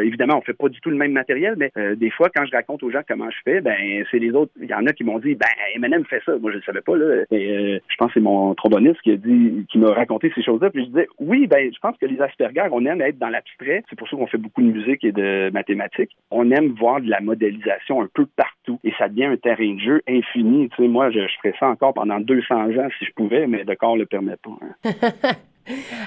évidemment, 0.03 0.37
on 0.37 0.41
fait 0.41 0.53
pas 0.53 0.69
du 0.69 0.79
tout 0.79 0.89
le 0.89 0.97
même 0.97 1.11
matériel, 1.11 1.55
mais 1.57 1.71
des 1.95 2.09
fois, 2.09 2.29
quand 2.33 2.45
je 2.45 2.51
raconte 2.51 2.83
aux 2.83 2.91
gens 2.91 3.01
comment 3.07 3.29
je 3.29 3.37
fais, 3.43 3.61
ben 3.61 4.03
c'est 4.11 4.19
les 4.19 4.31
autres. 4.31 4.51
Il 4.61 4.69
y 4.69 4.73
en 4.73 4.85
a 4.85 4.93
qui 4.93 5.03
m'ont 5.03 5.19
dit, 5.19 5.35
ben 5.35 5.47
M&M 5.75 6.05
fait 6.05 6.21
ça. 6.25 6.37
Moi, 6.37 6.51
je 6.51 6.57
ne 6.57 6.63
savais 6.63 6.81
pas 6.81 6.95
là. 6.95 7.23
Et, 7.31 7.81
je 7.87 7.95
pense 7.97 8.07
que 8.09 8.15
c'est 8.15 8.19
mon 8.19 8.53
tromboniste 8.55 9.01
qui 9.01 9.11
a 9.11 9.17
dit, 9.17 9.65
qui 9.69 9.77
m'a 9.77 9.93
raconté 9.93 10.31
ces 10.35 10.43
choses-là. 10.43 10.69
Puis 10.69 10.83
je 10.83 10.89
disais, 10.89 11.07
oui, 11.19 11.47
ben 11.47 11.64
je 11.73 11.79
pense 11.79 11.97
que 11.97 12.05
les 12.05 12.21
Asperger, 12.21 12.67
on 12.71 12.85
aime 12.85 13.01
être 13.01 13.17
dans 13.17 13.29
l'abstrait. 13.29 13.83
C'est 13.89 13.97
pour 13.97 14.09
ça 14.09 14.17
qu'on 14.17 14.27
fait 14.27 14.37
beaucoup 14.37 14.61
de 14.61 14.71
musique 14.71 15.03
et 15.03 15.11
de 15.11 15.49
mathématiques. 15.53 16.15
On 16.31 16.49
aime 16.51 16.73
voir 16.73 17.01
de 17.01 17.09
la 17.09 17.21
modélisation 17.21 18.01
un 18.01 18.09
peu 18.13 18.25
partout 18.25 18.79
et 18.83 18.93
ça 18.97 19.09
devient 19.09 19.25
un 19.25 19.37
terrain 19.37 19.73
de 19.73 19.79
jeu 19.79 20.01
infini. 20.07 20.69
Tu 20.69 20.83
sais, 20.83 20.87
moi, 20.87 21.11
je, 21.11 21.19
ferais 21.41 21.55
ça 21.59 21.67
encore 21.67 21.93
pendant 21.93 22.19
200 22.19 22.77
ans 22.77 22.87
si 22.97 23.05
je 23.05 23.11
pouvais, 23.13 23.47
mais 23.47 23.63
le 23.63 23.75
corps 23.75 23.97
le 23.97 24.05
permet 24.05 24.37
pas. 24.37 24.57
Hein. 24.61 24.91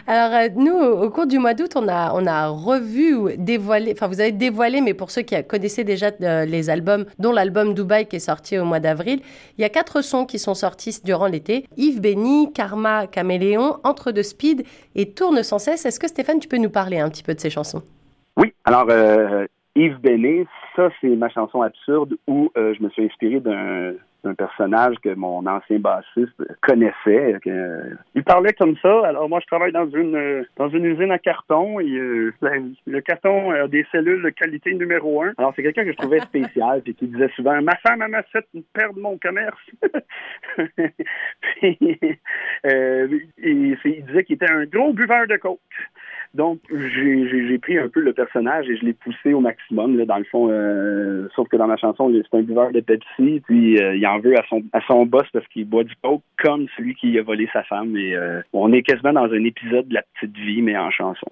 Alors, 0.07 0.35
euh, 0.35 0.49
nous, 0.57 0.73
au 0.73 1.11
cours 1.11 1.27
du 1.27 1.39
mois 1.39 1.55
d'août, 1.55 1.73
on 1.77 1.89
a, 1.89 2.13
on 2.15 2.27
a 2.27 2.49
revu 2.49 3.37
dévoilé, 3.37 3.93
enfin, 3.93 4.07
vous 4.07 4.21
avez 4.21 4.33
dévoilé, 4.33 4.81
mais 4.81 4.95
pour 4.95 5.11
ceux 5.11 5.23
qui 5.23 5.35
connaissaient 5.45 5.85
déjà 5.85 6.11
euh, 6.23 6.45
les 6.45 6.71
albums, 6.71 7.07
dont 7.19 7.33
l'album 7.33 7.75
Dubaï 7.75 8.07
qui 8.07 8.17
est 8.17 8.21
sorti 8.21 8.59
au 8.59 8.65
mois 8.65 8.81
d'avril, 8.81 9.21
il 9.57 9.63
y 9.63 9.65
a 9.65 9.69
quatre 9.69 10.03
sons 10.03 10.27
qui 10.27 10.39
sont 10.39 10.55
sortis 10.55 11.01
durant 11.05 11.27
l'été. 11.27 11.67
Yves 11.77 12.01
Benny, 12.01 12.53
Karma, 12.53 13.07
Caméléon, 13.07 13.79
Entre 13.85 14.13
deux 14.13 14.23
Speed 14.23 14.65
et 14.95 15.11
Tourne 15.11 15.43
sans 15.43 15.59
cesse. 15.59 15.85
Est-ce 15.85 16.01
que 16.01 16.09
Stéphane, 16.09 16.39
tu 16.39 16.49
peux 16.49 16.59
nous 16.59 16.71
parler 16.71 16.99
un 16.99 17.09
petit 17.09 17.23
peu 17.23 17.35
de 17.35 17.41
ces 17.41 17.51
chansons? 17.51 17.83
Oui, 18.37 18.53
alors, 18.65 18.87
euh, 18.91 19.47
Yves 19.75 19.99
Benny, 20.01 20.47
ça, 20.77 20.89
c'est 21.01 21.09
ma 21.09 21.29
chanson 21.29 21.63
absurde 21.63 22.17
où 22.29 22.51
je 22.55 22.83
me 22.83 22.89
suis 22.91 23.05
inspiré 23.05 23.41
d'un 23.41 23.95
un 24.25 24.35
personnage 24.35 24.97
que 25.03 25.15
mon 25.15 25.47
ancien 25.47 25.79
bassiste 25.79 26.43
connaissait. 26.63 27.37
il 28.15 28.25
parlait 28.25 28.53
comme 28.53 28.77
ça. 28.83 29.07
Alors 29.07 29.29
moi, 29.29 29.41
je 29.41 29.47
travaille 29.47 29.73
dans 29.73 29.89
une 29.89 30.45
dans 30.57 30.69
une 30.69 30.85
usine 30.85 31.13
à 31.13 31.19
carton. 31.19 31.81
Et, 31.81 31.91
euh, 31.91 32.35
le 32.87 33.01
carton 33.01 33.51
a 33.51 33.69
des 33.69 33.87
cellules 33.93 34.23
de 34.23 34.31
qualité 34.31 34.75
numéro 34.75 35.23
un. 35.23 35.33
Alors 35.39 35.53
c'est 35.55 35.63
quelqu'un 35.63 35.85
que 35.85 35.93
je 35.93 35.97
trouvais 35.97 36.21
spécial 36.21 36.83
et 36.85 36.95
qui 36.95 37.07
disait 37.07 37.31
souvent 37.37 37.61
ma 37.63 37.77
femme 37.77 38.05
m'a 38.09 38.23
fait 38.25 38.47
perdre 38.73 39.01
mon 39.01 39.19
commerce. 39.19 39.59
puis, 41.41 41.79
euh, 42.67 43.19
il 43.39 43.77
disait 44.07 44.25
qu'il 44.25 44.37
était 44.37 44.51
un 44.51 44.65
gros 44.65 44.93
buveur 44.93 45.27
de 45.27 45.37
coke. 45.37 45.61
Donc, 46.35 46.61
j'ai 46.71 47.59
pris 47.59 47.79
un 47.79 47.89
peu 47.89 48.01
le 48.01 48.13
personnage 48.13 48.69
et 48.69 48.77
je 48.77 48.85
l'ai 48.85 48.93
poussé 48.93 49.33
au 49.33 49.41
maximum, 49.41 49.97
là, 49.97 50.05
dans 50.05 50.19
le 50.19 50.25
fond. 50.25 50.49
Euh, 50.51 51.27
sauf 51.35 51.49
que 51.49 51.57
dans 51.57 51.67
ma 51.67 51.77
chanson, 51.77 52.13
c'est 52.13 52.37
un 52.37 52.43
buveur 52.43 52.71
de 52.71 52.81
Pepsi, 52.81 53.41
puis 53.47 53.79
euh, 53.79 53.97
il 53.97 54.07
en 54.07 54.19
veut 54.19 54.39
à 54.39 54.45
son, 54.49 54.63
à 54.73 54.81
son 54.83 55.07
boss 55.07 55.27
parce 55.33 55.47
qu'il 55.49 55.65
boit 55.65 55.85
du 55.85 55.95
coke 56.03 56.23
comme 56.43 56.67
celui 56.77 56.95
qui 56.95 57.19
a 57.19 57.23
volé 57.23 57.49
sa 57.53 57.63
femme. 57.63 57.97
Et 57.97 58.15
euh, 58.15 58.43
on 58.53 58.73
est 58.73 58.83
quasiment 58.83 59.15
dans 59.15 59.33
un 59.33 59.45
épisode 59.45 59.89
de 59.89 59.95
la 59.95 60.03
petite 60.15 60.37
vie, 60.37 60.61
mais 60.61 60.77
en 60.77 60.91
chanson. 60.91 61.27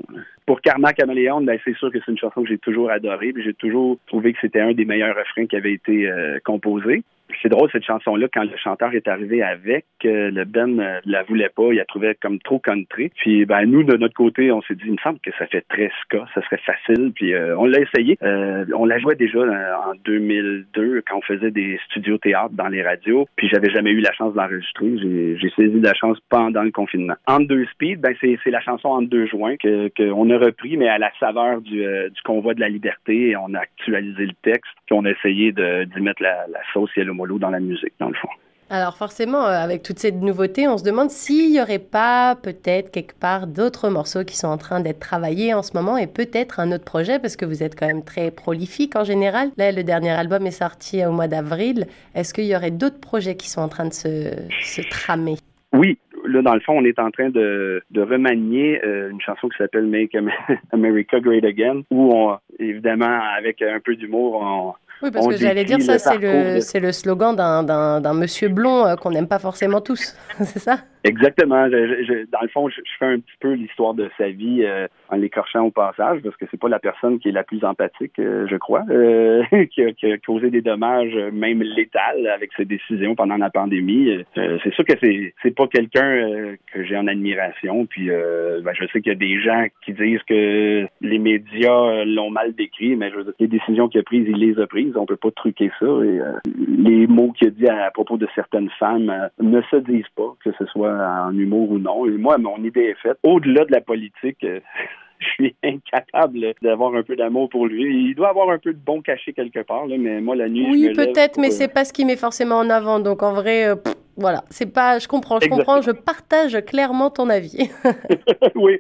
Pour 0.47 0.61
Karma 0.61 0.93
Caméléon, 0.93 1.43
ben, 1.43 1.59
c'est 1.65 1.77
sûr 1.77 1.93
que 1.93 1.99
c'est 2.05 2.11
une 2.11 2.19
chanson 2.19 2.43
que 2.43 2.49
j'ai 2.49 2.59
toujours 2.59 2.91
adorée, 2.91 3.33
puis 3.33 3.45
j'ai 3.45 3.55
toujours 3.55 3.99
trouvé 4.07 4.33
que 4.33 4.39
c'était 4.41 4.61
un 4.61 4.73
des 4.73 4.85
meilleurs 4.85 5.17
refrains 5.17 5.47
qui 5.47 5.57
avait 5.57 5.75
été 5.75 6.11
composé 6.45 7.03
c'est 7.43 7.49
drôle 7.49 7.69
cette 7.73 7.85
chanson-là 7.85 8.29
quand 8.33 8.45
le 8.45 8.57
chanteur 8.57 8.95
est 8.95 9.09
arrivé 9.09 9.43
avec, 9.43 9.85
euh, 10.05 10.31
le 10.31 10.45
Ben 10.45 10.67
ne 10.77 11.01
la 11.05 11.23
voulait 11.25 11.49
pas, 11.49 11.69
il 11.71 11.77
la 11.77 11.85
trouvait 11.85 12.15
comme 12.15 12.39
trop 12.39 12.59
country. 12.59 13.11
Puis 13.17 13.45
ben 13.45 13.65
nous 13.67 13.83
de 13.83 13.97
notre 13.97 14.15
côté, 14.15 14.53
on 14.53 14.63
s'est 14.63 14.75
dit 14.75 14.85
il 14.87 14.93
me 14.93 14.99
semble 14.99 15.19
que 15.21 15.31
ça 15.39 15.47
fait 15.47 15.65
très 15.69 15.91
ska, 16.03 16.27
ça 16.35 16.43
serait 16.43 16.61
facile. 16.65 17.13
Puis 17.15 17.35
euh, 17.35 17.57
on 17.59 17.67
l'a 17.67 17.81
essayé. 17.81 18.19
Euh, 18.23 18.65
on 18.75 18.85
la 18.85 18.99
jouait 18.99 19.17
déjà 19.17 19.41
en 19.41 19.95
2002 20.05 21.03
quand 21.09 21.19
on 21.19 21.23
faisait 21.23 21.51
des 21.51 21.79
studios 21.87 22.19
théâtre 22.19 22.55
dans 22.55 22.69
les 22.69 22.83
radios. 22.83 23.29
Puis 23.37 23.49
j'avais 23.49 23.71
jamais 23.71 23.91
eu 23.91 24.01
la 24.01 24.13
chance 24.13 24.35
d'enregistrer. 24.35 24.99
J'ai 24.99 25.51
saisi 25.57 25.81
la 25.81 25.95
chance 25.95 26.19
pendant 26.29 26.63
le 26.63 26.71
confinement. 26.71 27.15
En 27.27 27.41
deux 27.41 27.67
speed, 27.67 28.01
ben 28.01 28.15
c'est 28.21 28.51
la 28.51 28.61
chanson 28.61 28.89
en 28.89 29.03
deux 29.03 29.27
joints 29.27 29.57
que 29.57 29.89
qu'on 29.97 30.31
a 30.31 30.39
repris, 30.39 30.77
mais 30.77 30.89
à 30.89 30.99
la 30.99 31.11
saveur 31.19 31.61
du, 31.61 31.79
du 31.79 32.23
convoi 32.25 32.55
de 32.55 32.61
la 32.61 32.69
liberté. 32.69 33.37
On 33.37 33.55
a 33.55 33.61
actualisé 33.61 34.27
le 34.27 34.35
texte. 34.43 34.73
Puis 34.87 34.97
on 34.97 35.05
a 35.05 35.11
essayé 35.11 35.53
d'y 35.53 36.01
mettre 36.01 36.23
la, 36.23 36.47
la 36.49 36.61
sauce 36.73 36.91
et 36.97 37.05
dans 37.17 37.51
la 37.51 37.61
musique, 37.61 37.93
dans 37.99 38.09
le 38.09 38.15
fond. 38.15 38.29
Alors 38.69 38.97
forcément, 38.97 39.47
euh, 39.47 39.53
avec 39.53 39.85
toutes 39.85 40.01
ces 40.01 40.11
nouveautés, 40.11 40.67
on 40.67 40.77
se 40.77 40.83
demande 40.83 41.11
s'il 41.11 41.53
n'y 41.53 41.61
aurait 41.61 41.79
pas 41.79 42.35
peut-être 42.35 42.91
quelque 42.91 43.15
part 43.19 43.47
d'autres 43.47 43.91
morceaux 43.91 44.25
qui 44.25 44.37
sont 44.37 44.49
en 44.49 44.57
train 44.57 44.81
d'être 44.81 44.99
travaillés 44.99 45.55
en 45.55 45.63
ce 45.63 45.77
moment 45.77 45.97
et 45.97 46.09
peut-être 46.09 46.59
un 46.59 46.73
autre 46.73 46.85
projet 46.85 47.21
parce 47.21 47.37
que 47.37 47.45
vous 47.45 47.63
êtes 47.63 47.79
quand 47.79 47.87
même 47.87 48.03
très 48.03 48.33
prolifique 48.33 48.97
en 48.97 49.05
général. 49.05 49.51
Là, 49.57 49.71
le 49.71 49.85
dernier 49.85 50.11
album 50.11 50.47
est 50.47 50.51
sorti 50.51 51.05
au 51.07 51.13
mois 51.13 51.29
d'avril. 51.29 51.87
Est-ce 52.17 52.35
qu'il 52.35 52.47
y 52.47 52.57
aurait 52.57 52.73
d'autres 52.73 53.01
projets 53.01 53.37
qui 53.37 53.49
sont 53.49 53.61
en 53.61 53.69
train 53.69 53.87
de 53.87 53.93
se, 53.93 54.33
se 54.61 54.83
tramer? 54.91 55.37
Oui, 55.73 55.99
là, 56.27 56.43
dans 56.43 56.55
le 56.55 56.61
fond, 56.61 56.73
on 56.77 56.85
est 56.85 56.99
en 56.99 57.13
train 57.13 57.31
de, 57.31 57.83
de 57.93 58.01
remanier 58.01 58.81
euh, 58.85 59.11
une 59.11 59.21
chanson 59.21 59.49
qui 59.49 59.59
s'appelle 59.59 59.87
Make 59.87 60.17
America 60.73 61.21
Great 61.21 61.45
Again, 61.45 61.83
où 61.91 62.13
on, 62.13 62.37
évidemment, 62.59 63.21
avec 63.37 63.63
un 63.63 63.79
peu 63.79 63.95
d'humour, 63.95 64.41
on, 64.43 64.75
oui, 65.03 65.11
parce 65.11 65.27
que 65.27 65.37
j'allais 65.37 65.65
dire, 65.65 65.81
ça, 65.83 65.99
c'est 65.99 66.19
le, 66.19 66.61
c'est 66.61 66.81
le 66.81 66.93
slogan 66.93 67.35
d'un 67.37 68.15
monsieur 68.15 68.49
blond 68.49 68.87
euh, 68.87 68.97
qu'on 68.97 69.11
n'aime 69.11 69.29
pas 69.29 69.39
forcément 69.39 69.81
tous, 69.81 70.15
c'est 70.45 70.59
ça? 70.59 70.81
Exactement. 71.07 71.69
dans 71.69 72.43
le 72.43 72.49
fond, 72.49 72.69
je, 72.69 72.81
fais 72.99 73.07
un 73.07 73.21
petit 73.21 73.37
peu 73.41 73.53
l'histoire 73.53 73.95
de 73.95 74.11
sa 74.19 74.29
vie 74.29 74.65
euh, 74.65 74.87
en 75.09 75.17
l'écorchant 75.17 75.63
au 75.65 75.71
passage, 75.71 76.21
parce 76.23 76.37
que 76.37 76.47
c'est 76.51 76.61
pas 76.61 76.69
la 76.69 76.79
personne 76.79 77.19
qui 77.19 77.29
est 77.29 77.33
la 77.33 77.45
plus 77.45 77.65
empathique, 77.65 78.19
euh, 78.19 78.47
je 78.49 78.57
crois, 78.57 78.83
qui, 79.71 79.83
a, 79.83 79.93
qui, 79.93 80.13
a, 80.13 80.19
causé 80.19 80.51
des 80.51 80.63
dommages, 80.63 81.17
même 81.33 81.63
létals, 81.63 82.27
avec 82.27 82.51
ses 82.57 82.65
décisions 82.65 83.15
pendant 83.15 83.37
la 83.37 83.51
pandémie. 83.51 84.25
c'est 84.35 84.73
sûr 84.75 84.85
que 84.85 84.95
c'est 85.01 85.35
c'est 85.43 85.55
pas 85.55 85.67
quelqu'un 85.67 86.57
que 86.73 86.85
j'ai 86.85 86.97
en 86.97 87.07
admiration. 87.07 87.87
Puis, 87.87 88.09
ben, 88.09 88.73
je 88.75 88.87
sais 88.87 89.01
qu'il 89.01 89.13
y 89.13 89.15
a 89.15 89.19
des 89.19 89.41
gens 89.41 89.67
qui 89.85 89.93
disent 89.93 90.23
que 90.29 90.87
les 91.01 91.19
médias 91.19 92.05
l'ont 92.05 92.31
mal 92.31 92.55
décrit, 92.55 92.97
mais 92.97 93.11
je 93.11 93.17
veux 93.17 93.25
dire, 93.25 93.33
les 93.39 93.49
décisions 93.49 93.89
qu'il 93.89 94.01
a 94.01 94.03
prises, 94.03 94.27
il 94.29 94.37
les 94.37 94.61
a 94.61 94.67
prises 94.67 94.97
on 94.97 95.07
peut 95.07 95.17
pas 95.17 95.31
truquer 95.31 95.71
ça. 95.79 95.87
Et, 95.87 96.21
euh, 96.21 96.33
les 96.79 97.07
mots 97.07 97.33
qu'il 97.33 97.49
a 97.49 97.51
dit 97.51 97.69
à, 97.69 97.91
propos 97.91 98.17
de 98.17 98.29
certaines 98.35 98.71
femmes 98.79 99.11
euh, 99.11 99.29
ne 99.41 99.61
se 99.71 99.77
disent 99.77 100.05
pas, 100.17 100.35
que 100.45 100.51
ce 100.59 100.67
soit 100.67 100.91
en 101.01 101.37
humour 101.37 101.71
ou 101.71 101.79
non. 101.79 102.07
Et 102.07 102.17
moi, 102.17 102.39
mon 102.39 102.63
idée 102.65 102.83
est 102.83 103.01
faite. 103.03 103.19
Au-delà 103.23 103.65
de 103.65 103.73
la 103.73 103.81
politique, 103.81 104.43
euh, 104.45 104.61
je 105.21 105.27
suis 105.27 105.57
incapable 105.63 106.55
d'avoir 106.63 106.95
un 106.95 107.03
peu 107.03 107.17
d'amour 107.17 107.49
pour 107.49 107.67
lui. 107.67 108.09
Il 108.09 108.15
doit 108.15 108.29
avoir 108.29 108.51
un 108.51 108.59
peu 108.59 108.73
de 108.73 108.79
bon 108.79 109.03
caché 109.03 109.33
quelque 109.33 109.61
part, 109.61 109.87
mais 109.87 110.21
moi, 110.21 110.37
la 110.37 110.49
nuit, 110.49 110.67
Oui, 110.71 110.93
peut-être, 110.95 111.39
mais 111.39 111.51
c'est 111.51 111.73
pas 111.73 111.85
ce 111.85 111.93
qu'il 111.93 112.07
met 112.07 112.17
forcément 112.17 112.57
en 112.57 112.71
avant. 112.71 113.01
Donc, 113.01 113.23
en 113.23 113.33
vrai, 113.33 113.75
voilà, 114.17 114.45
c'est 114.51 114.73
pas, 114.73 114.99
je 114.99 115.09
comprends, 115.09 115.41
je 115.41 115.49
comprends, 115.49 115.83
je 115.83 115.91
partage 115.91 116.57
clairement 116.67 117.11
ton 117.11 117.29
avis. 117.29 117.71
oui, 118.55 118.79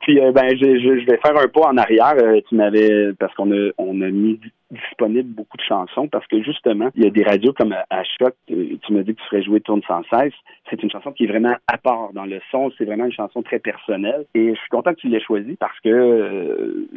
puis 0.00 0.18
ben, 0.32 0.48
je, 0.50 0.78
je, 0.78 1.06
vais 1.06 1.18
faire 1.18 1.36
un 1.36 1.48
pas 1.48 1.68
en 1.68 1.76
arrière. 1.76 2.14
tu 2.48 2.54
m'avais, 2.54 3.12
parce 3.18 3.34
qu'on 3.34 3.52
a, 3.52 3.70
on 3.78 4.00
a 4.00 4.08
mis 4.08 4.40
disponible 4.70 5.30
beaucoup 5.30 5.56
de 5.56 5.62
chansons 5.62 6.08
parce 6.08 6.26
que 6.26 6.42
justement, 6.42 6.90
il 6.94 7.04
y 7.04 7.06
a 7.06 7.10
des 7.10 7.22
radios 7.22 7.52
comme 7.52 7.72
à 7.72 8.02
Choc, 8.04 8.34
euh, 8.50 8.76
tu 8.82 8.92
m'as 8.92 9.02
dit 9.02 9.14
que 9.14 9.20
tu 9.20 9.28
ferais 9.28 9.42
jouer 9.42 9.60
Tourne 9.60 9.82
sans 9.86 10.02
cesse. 10.10 10.34
C'est 10.68 10.82
une 10.82 10.90
chanson 10.90 11.12
qui 11.12 11.24
est 11.24 11.26
vraiment 11.26 11.56
à 11.66 11.78
part 11.78 12.12
dans 12.12 12.26
le 12.26 12.40
son. 12.50 12.70
C'est 12.76 12.84
vraiment 12.84 13.06
une 13.06 13.12
chanson 13.12 13.42
très 13.42 13.58
personnelle. 13.58 14.26
Et 14.34 14.54
je 14.54 14.58
suis 14.58 14.68
content 14.68 14.92
que 14.92 15.00
tu 15.00 15.08
l'aies 15.08 15.20
choisie 15.20 15.56
parce 15.58 15.77
que 15.80 15.88
euh, 15.88 16.88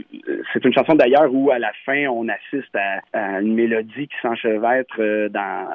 c'est 0.54 0.64
une 0.66 0.74
chanson 0.74 0.96
d'ailleurs 0.96 1.34
où 1.34 1.52
à 1.52 1.60
la 1.60 1.72
fin, 1.86 2.08
on 2.08 2.28
assiste 2.28 2.76
à, 3.14 3.42
une 3.42 3.54
mélodie 3.54 4.08
qui 4.08 4.16
s'enchevêtre 4.22 4.96
euh, 5.00 5.30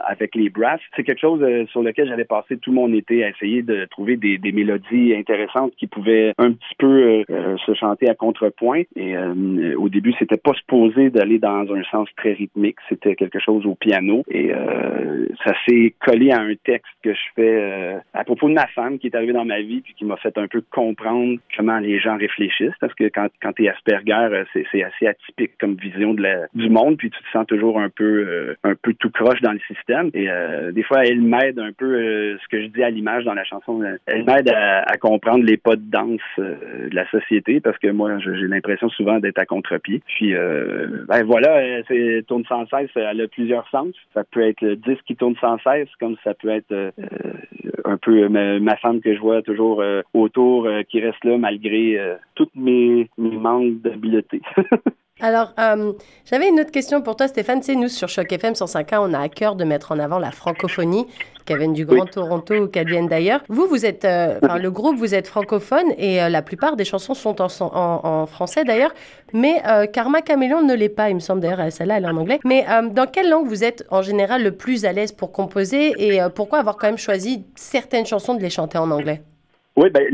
avec 0.07 0.35
les 0.35 0.51
brasses. 0.51 0.81
C'est 0.95 1.05
quelque 1.05 1.21
chose 1.21 1.45
sur 1.71 1.83
lequel 1.83 2.09
j'avais 2.09 2.25
passé 2.25 2.57
tout 2.59 2.73
mon 2.73 2.93
été 2.93 3.25
à 3.25 3.31
essayer 3.31 3.63
de 3.63 3.85
trouver 3.87 4.17
des, 4.17 4.39
mélodies 4.53 5.15
intéressantes 5.15 5.73
qui 5.77 5.87
pouvaient 5.87 6.33
un 6.39 6.53
petit 6.53 6.75
peu 6.79 7.25
se 7.29 7.75
chanter 7.75 8.09
à 8.09 8.15
contrepoint. 8.15 8.83
Et 8.95 9.17
au 9.77 9.89
début, 9.89 10.15
c'était 10.19 10.37
pas 10.37 10.55
supposé 10.55 11.11
d'aller 11.11 11.39
dans 11.39 11.67
un 11.75 11.83
sens 11.91 12.09
très 12.17 12.33
rythmique. 12.33 12.77
C'était 12.89 13.17
quelque 13.17 13.39
chose 13.41 13.67
au 13.67 13.75
piano 13.75 14.25
et 14.29 14.53
euh, 14.53 15.27
ça 15.45 15.53
s'est 15.67 15.95
collé 16.05 16.31
à 16.31 16.41
un 16.41 16.55
texte 16.65 16.93
que 17.03 17.13
je 17.13 17.21
fais 17.35 17.61
euh, 17.61 17.99
à 18.15 18.25
propos 18.25 18.49
de 18.49 18.55
ma 18.55 18.67
femme 18.69 18.99
qui 18.99 19.07
est 19.07 19.15
arrivée 19.15 19.33
dans 19.33 19.45
ma 19.45 19.61
vie 19.61 19.81
puis 19.81 19.95
qui 19.95 20.05
m'a 20.05 20.17
fait 20.17 20.37
un 20.39 20.49
peu 20.49 20.63
comprendre 20.71 21.39
comment 21.57 21.79
les 21.79 21.99
gens 21.99 22.17
réfléchissent 22.17 22.77
parce 22.81 22.95
que 22.97 23.05
quand, 23.05 23.29
quand 23.43 23.53
tu 23.53 23.65
es 23.65 23.69
Asperger, 23.69 24.29
euh, 24.33 24.45
c'est 24.53 24.83
assez 24.83 25.07
atypique 25.07 25.53
comme 25.59 25.75
vision 25.75 26.15
de 26.15 26.23
la, 26.23 26.47
du 26.55 26.71
monde 26.71 26.97
puis 26.97 27.11
tu 27.11 27.19
te 27.19 27.31
sens 27.33 27.47
toujours 27.47 27.81
un 27.81 27.89
peu 27.89 28.57
un 28.65 28.75
peu 28.75 28.95
tout 28.95 29.11
croche 29.11 29.41
dans 29.41 29.53
le 29.53 29.61
système. 29.61 30.11
Et 30.15 30.29
des 30.73 30.83
fois 30.83 31.05
elle 31.05 31.21
m'aide 31.21 31.59
un 31.59 31.73
peu 31.73 32.37
ce 32.39 32.49
que 32.49 32.63
je 32.63 32.67
dis 32.69 32.83
à 32.83 32.91
l'image 32.91 33.25
dans 33.25 33.35
la 33.35 33.45
chanson. 33.45 33.83
Elle 34.07 34.25
m'aide 34.25 34.49
à, 34.49 34.83
à, 34.83 34.97
comprendre 34.97 35.45
les 35.45 35.57
pas 35.57 35.77
de 35.77 35.83
danse 35.83 36.21
de 36.39 36.95
la 36.95 37.09
société 37.11 37.61
parce 37.61 37.79
que 37.79 37.89
moi 37.89 38.19
j'ai 38.19 38.49
l'impression 38.49 38.89
souvent 38.91 39.19
d'être 39.19 39.39
à 39.39 39.47
contre-pied. 39.47 40.03
Puis 40.07 40.33
ben 40.33 41.25
voilà 41.25 41.83
c'est 41.89 42.25
tourne 42.27 42.45
sans 42.49 42.67
cesse, 42.67 42.91
elle 42.95 43.21
a 43.21 43.29
plusieurs 43.29 43.69
sens. 43.69 43.95
Ça 44.15 44.25
peut 44.25 44.43
être 44.43 44.61
le 44.61 44.77
disque 44.77 45.03
qui 45.07 45.17
tourne 45.17 45.37
sans 45.41 45.59
cesse, 45.59 45.89
comme 45.99 46.17
ça 46.25 46.35
peut 46.35 46.49
être 46.49 46.73
euh, 46.73 46.91
un 47.85 47.97
peu 47.97 48.29
ma, 48.29 48.77
femme 48.77 49.01
que 49.01 49.15
je 49.15 49.21
vois 49.21 49.43
toujours 49.43 49.81
euh, 49.81 50.03
autour, 50.15 50.67
euh, 50.67 50.83
qui 50.83 51.01
reste 51.01 51.25
là 51.25 51.39
malgré 51.39 51.99
toutes 52.35 52.55
mes, 52.55 52.86
mes 53.19 53.37
manques 53.37 53.81
d'habileté. 53.83 54.41
Alors, 55.21 55.55
j'avais 56.27 56.49
une 56.49 56.61
autre 56.61 56.71
question 56.71 57.01
pour 57.01 57.17
toi, 57.17 57.27
Stéphane. 57.27 57.63
Sais, 57.63 57.75
nous, 57.75 57.89
sur 57.89 58.09
Choc 58.09 58.31
FM 58.31 58.53
105.1, 58.53 58.99
on 59.01 59.15
a 59.15 59.21
à 59.21 59.29
cœur 59.31 59.57
de 59.57 59.65
mettre 59.65 59.93
en 59.93 59.99
avant 59.99 60.19
la 60.19 60.31
francophonie 60.31 61.07
qu'elle 61.47 61.59
vienne 61.59 61.73
du 61.73 61.87
Grand 61.87 62.05
Toronto 62.05 62.55
ou 62.55 62.67
qu'elle 62.67 62.89
vienne 62.89 63.07
d'ailleurs. 63.07 63.41
Vous, 63.49 63.67
vous 63.67 63.87
êtes, 63.87 64.05
euh, 64.05 64.39
enfin, 64.43 64.59
le 64.59 64.71
groupe, 64.71 64.99
vous 64.99 65.15
êtes 65.15 65.27
francophone 65.27 65.87
et 65.97 66.23
euh, 66.23 66.29
la 66.29 66.43
plupart 66.43 66.77
des 66.77 66.85
chansons 66.85 67.15
sont 67.15 67.41
en, 67.41 67.49
en, 67.61 68.27
français 68.27 68.65
d'ailleurs, 68.65 68.93
mais 69.33 69.63
euh, 69.67 69.87
Karma 69.87 70.21
Caméléon 70.21 70.63
ne 70.63 70.75
l'est 70.75 70.89
pas, 70.91 71.09
il 71.09 71.15
me 71.15 71.21
semble 71.21 71.41
d'ailleurs, 71.41 71.73
celle-là, 71.73 71.99
elle 71.99 72.05
est 72.05 72.09
en 72.09 72.17
anglais. 72.17 72.41
Mais 72.45 72.67
dans 72.93 73.07
quelle 73.07 73.31
langue 73.31 73.47
vous 73.47 73.65
êtes 73.65 73.87
en 73.91 74.03
général 74.03 74.43
le 74.43 74.53
plus 74.53 74.85
à 74.85 74.93
l'aise 74.93 75.13
pour 75.13 75.33
composer 75.33 75.95
et 75.99 76.21
pourquoi 76.35 76.59
avoir 76.59 76.77
quand 76.77 76.89
même 76.89 76.99
choisi 76.99 77.47
certaines 77.55 78.07
chansons 78.07 78.35
de 78.35 78.43
les 78.43 78.51
chanter 78.51 78.79
en 78.79 78.91
anglais? 78.91 79.23
Oui, 79.79 79.91
ben, 79.91 80.07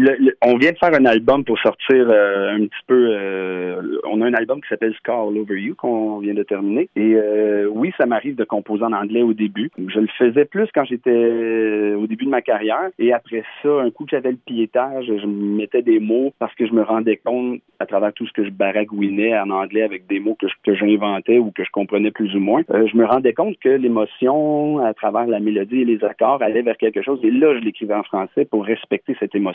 on 0.44 0.57
vient 0.57 0.72
de 0.72 0.79
faire 0.79 0.92
un 0.92 1.05
album 1.05 1.44
pour 1.44 1.57
sortir 1.61 2.11
euh, 2.11 2.57
un 2.57 2.66
petit 2.66 2.85
peu. 2.88 3.11
Euh, 3.12 4.01
on 4.11 4.20
a 4.20 4.27
un 4.27 4.35
album 4.35 4.61
qui 4.61 4.66
s'appelle 4.68 4.92
Scar 4.94 5.29
All 5.29 5.38
Over 5.38 5.57
You 5.57 5.77
qu'on 5.77 6.18
vient 6.18 6.35
de 6.35 6.42
terminer. 6.42 6.88
Et 6.96 7.14
euh, 7.14 7.68
oui, 7.70 7.92
ça 7.96 8.07
m'arrive 8.07 8.35
de 8.35 8.42
composer 8.42 8.83
en 8.83 8.92
anglais 8.92 9.22
au 9.22 9.35
début. 9.35 9.70
Je 9.79 10.01
le 10.01 10.09
faisais 10.18 10.46
plus 10.46 10.68
quand 10.75 10.85
j'étais 10.85 11.94
au 11.94 12.09
début 12.09 12.25
de 12.25 12.31
ma 12.31 12.42
carrière. 12.42 12.90
Et 12.98 13.12
après 13.12 13.44
ça, 13.62 13.68
un 13.68 13.92
coup 13.92 14.05
que 14.05 14.11
j'avais 14.11 14.33
le 14.33 14.38
piétage, 14.44 15.07
je 15.07 15.27
mettais 15.27 15.83
des 15.83 16.01
mots 16.01 16.33
parce 16.40 16.55
que 16.57 16.66
je 16.66 16.72
me 16.72 16.83
rendais 16.83 17.20
compte 17.25 17.61
à 17.79 17.87
travers 17.87 18.12
tout 18.12 18.27
ce 18.27 18.33
que 18.33 18.44
je 18.44 18.51
baragouinais 18.51 19.38
en 19.38 19.51
anglais 19.51 19.83
avec 19.83 20.09
des 20.09 20.18
mots 20.18 20.37
que, 20.40 20.46
que 20.64 20.75
j'inventais 20.75 21.38
ou 21.38 21.53
que 21.53 21.62
je 21.62 21.70
comprenais 21.70 22.11
plus 22.11 22.35
ou 22.35 22.40
moins. 22.40 22.62
je 22.68 22.96
me 22.96 23.05
rendais 23.05 23.33
compte 23.33 23.57
que 23.61 23.68
l'émotion, 23.68 24.85
à 24.85 24.92
travers 24.92 25.27
la 25.29 25.38
mélodie 25.38 25.83
et 25.83 25.85
les 25.85 26.03
accords, 26.03 26.42
allait 26.42 26.62
vers 26.62 26.77
quelque 26.77 27.03
chose. 27.03 27.20
Et 27.22 27.31
là, 27.31 27.55
je 27.55 27.61
l'écrivais 27.61 27.94
en 27.94 28.03
français 28.03 28.44
pour 28.44 28.64
respecter 28.64 29.16
cette 29.20 29.37
émotion 29.37 29.51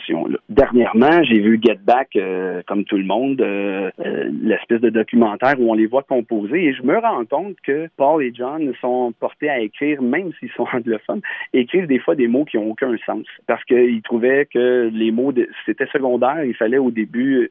Dernièrement, 0.48 1.22
j'ai 1.24 1.40
vu 1.40 1.60
Get 1.62 1.78
Back, 1.84 2.16
euh, 2.16 2.62
comme 2.66 2.84
tout 2.84 2.96
le 2.96 3.04
monde, 3.04 3.40
euh, 3.40 3.90
euh, 4.00 4.30
l'espèce 4.42 4.80
de 4.80 4.90
documentaire 4.90 5.54
où 5.58 5.70
on 5.70 5.74
les 5.74 5.86
voit 5.86 6.02
composer, 6.02 6.64
et 6.64 6.74
je 6.74 6.82
me 6.82 6.96
rends 6.98 7.24
compte 7.24 7.56
que 7.62 7.88
Paul 7.96 8.22
et 8.22 8.32
John 8.34 8.72
sont 8.80 9.12
portés 9.18 9.50
à 9.50 9.60
écrire, 9.60 10.00
même 10.02 10.32
s'ils 10.38 10.50
sont 10.52 10.66
anglophones, 10.72 11.20
écrivent 11.52 11.86
des 11.86 11.98
fois 11.98 12.14
des 12.14 12.28
mots 12.28 12.44
qui 12.44 12.56
n'ont 12.56 12.70
aucun 12.70 12.96
sens, 13.04 13.26
parce 13.46 13.62
qu'ils 13.64 14.02
trouvaient 14.02 14.46
que 14.52 14.90
les 14.92 15.10
mots, 15.10 15.32
c'était 15.66 15.86
secondaire, 15.86 16.44
il 16.44 16.54
fallait 16.54 16.78
au 16.78 16.90
début, 16.90 17.50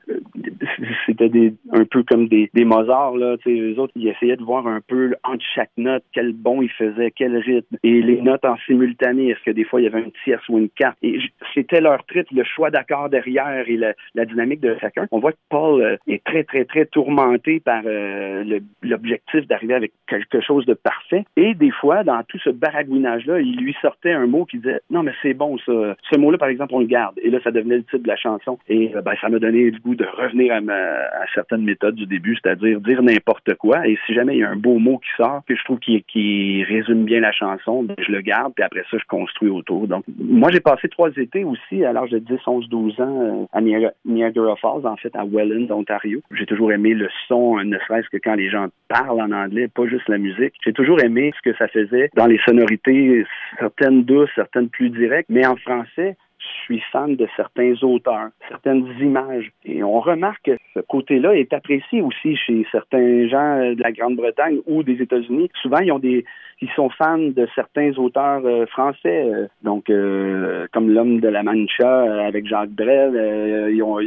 c'était 1.05 1.53
un 1.71 1.85
peu 1.85 2.03
comme 2.03 2.27
des, 2.27 2.49
des 2.53 2.65
Mozart, 2.65 3.15
là, 3.15 3.35
eux 3.47 3.79
autres, 3.79 3.93
ils 3.95 4.07
essayaient 4.07 4.37
de 4.37 4.43
voir 4.43 4.67
un 4.67 4.81
peu 4.85 5.13
entre 5.23 5.45
chaque 5.55 5.71
note, 5.77 6.03
quel 6.13 6.33
bon 6.33 6.61
ils 6.61 6.71
faisaient, 6.71 7.11
quel 7.15 7.37
rythme, 7.37 7.77
et 7.83 8.01
les 8.01 8.21
notes 8.21 8.45
en 8.45 8.57
simultané, 8.65 9.29
est-ce 9.29 9.43
que 9.43 9.51
des 9.51 9.63
fois 9.63 9.81
il 9.81 9.85
y 9.85 9.87
avait 9.87 10.01
une 10.01 10.11
tierce 10.23 10.47
ou 10.49 10.57
une 10.57 10.69
carte, 10.69 10.97
et 11.03 11.19
c'était 11.53 11.81
leur 11.81 12.03
trip, 12.05 12.27
le 12.37 12.43
choix 12.43 12.69
d'accord 12.69 13.09
derrière 13.09 13.65
et 13.67 13.77
la, 13.77 14.25
dynamique 14.25 14.61
de 14.61 14.75
chacun. 14.79 15.07
On 15.11 15.19
voit 15.19 15.31
que 15.31 15.37
Paul 15.49 15.81
euh, 15.81 15.97
est 16.07 16.23
très, 16.23 16.43
très, 16.43 16.65
très 16.65 16.85
tourmenté 16.85 17.59
par 17.59 17.81
euh, 17.85 18.59
l'objectif 18.81 19.47
d'arriver 19.47 19.73
avec 19.73 19.91
quelque 20.07 20.41
chose 20.41 20.65
de 20.65 20.73
parfait. 20.73 21.25
Et 21.35 21.53
des 21.53 21.71
fois, 21.71 22.03
dans 22.03 22.21
tout 22.23 22.39
ce 22.39 22.49
baragouinage-là, 22.49 23.39
il 23.39 23.57
lui 23.57 23.75
sortait 23.81 24.11
un 24.11 24.27
mot 24.27 24.45
qui 24.45 24.57
disait 24.57 24.81
Non, 24.89 25.03
mais 25.03 25.13
c'est 25.21 25.33
bon, 25.33 25.57
ça. 25.59 25.95
Ce 26.11 26.17
mot-là, 26.17 26.37
par 26.37 26.49
exemple, 26.49 26.73
on 26.75 26.79
le 26.79 26.87
garde. 26.87 27.17
Et 27.21 27.29
là, 27.29 27.39
ça 27.43 27.51
devenait 27.51 27.77
le 27.77 27.83
titre 27.83 28.03
de 28.03 28.07
la 28.07 28.15
chanson. 28.15 28.59
Et 28.67 28.95
euh, 28.95 29.01
ben, 29.01 29.13
ça 29.19 29.29
m'a 29.29 29.39
donné 29.39 29.71
le 29.71 29.79
goût 29.79 29.95
de 29.95 30.05
revenir 30.05 30.53
à, 30.53 31.25
certaines 31.33 31.63
méthodes 31.63 31.95
du 31.95 32.05
début, 32.05 32.37
c'est-à-dire 32.41 32.79
dire 32.81 33.01
n'importe 33.01 33.55
quoi. 33.55 33.87
Et 33.87 33.97
si 34.05 34.13
jamais 34.13 34.35
il 34.35 34.39
y 34.39 34.43
a 34.43 34.49
un 34.49 34.55
beau 34.55 34.77
mot 34.77 34.97
qui 34.97 35.09
sort, 35.17 35.41
que 35.47 35.55
je 35.55 35.63
trouve 35.63 35.79
qui, 35.79 36.03
qui 36.03 36.63
résume 36.63 37.05
bien 37.05 37.19
la 37.19 37.31
chanson, 37.31 37.83
ben, 37.83 37.95
je 37.99 38.11
le 38.11 38.21
garde, 38.21 38.53
puis 38.55 38.63
après 38.63 38.83
ça, 38.91 38.97
je 38.97 39.05
construis 39.07 39.49
autour. 39.49 39.87
Donc, 39.87 40.03
moi, 40.19 40.49
j'ai 40.51 40.59
passé 40.59 40.89
trois 40.89 41.09
étés 41.17 41.43
aussi 41.43 41.83
à 41.83 41.93
l'âge 41.93 42.11
de 42.11 42.19
10, 42.29 42.39
11, 42.45 42.69
12 42.69 43.01
ans 43.01 43.21
euh, 43.21 43.45
à 43.53 43.61
Niagara 44.05 44.55
Falls, 44.57 44.85
en 44.85 44.95
fait, 44.97 45.15
à 45.15 45.25
Welland, 45.25 45.71
Ontario. 45.71 46.21
J'ai 46.31 46.45
toujours 46.45 46.71
aimé 46.71 46.93
le 46.93 47.09
son, 47.27 47.57
ne 47.63 47.77
serait-ce 47.79 48.09
que 48.09 48.17
quand 48.17 48.35
les 48.35 48.49
gens 48.49 48.67
parlent 48.87 49.21
en 49.21 49.31
anglais, 49.31 49.67
pas 49.67 49.87
juste 49.87 50.07
la 50.09 50.17
musique. 50.17 50.53
J'ai 50.63 50.73
toujours 50.73 51.01
aimé 51.03 51.33
ce 51.37 51.49
que 51.49 51.57
ça 51.57 51.67
faisait 51.67 52.09
dans 52.15 52.27
les 52.27 52.39
sonorités, 52.45 53.25
certaines 53.59 54.03
douces, 54.03 54.29
certaines 54.35 54.69
plus 54.69 54.89
directes, 54.89 55.29
mais 55.29 55.45
en 55.45 55.55
français, 55.55 56.17
je 56.39 56.63
suis 56.63 56.83
fan 56.91 57.15
de 57.15 57.27
certains 57.35 57.73
auteurs, 57.81 58.29
certaines 58.49 58.85
images. 58.99 59.51
Et 59.65 59.83
on 59.83 59.99
remarque 59.99 60.43
que 60.43 60.57
ce 60.73 60.79
côté-là 60.81 61.35
est 61.35 61.53
apprécié 61.53 62.01
aussi 62.01 62.35
chez 62.35 62.65
certains 62.71 63.27
gens 63.27 63.73
de 63.73 63.81
la 63.81 63.91
Grande-Bretagne 63.91 64.59
ou 64.67 64.83
des 64.83 65.01
États-Unis. 65.01 65.49
Souvent, 65.61 65.79
ils 65.79 65.91
ont 65.91 65.99
des, 65.99 66.25
ils 66.61 66.69
sont 66.75 66.89
fans 66.89 67.17
de 67.17 67.47
certains 67.55 67.91
auteurs 67.97 68.41
euh, 68.45 68.65
français, 68.65 69.23
euh, 69.25 69.47
donc 69.61 69.89
euh, 69.89 70.67
comme 70.73 70.89
l'homme 70.89 71.19
de 71.19 71.27
la 71.27 71.43
Mancha 71.43 72.25
avec 72.25 72.47
Jacques 72.47 72.71
Brel. 72.71 73.71
ils 73.73 73.83
ont, 73.83 73.99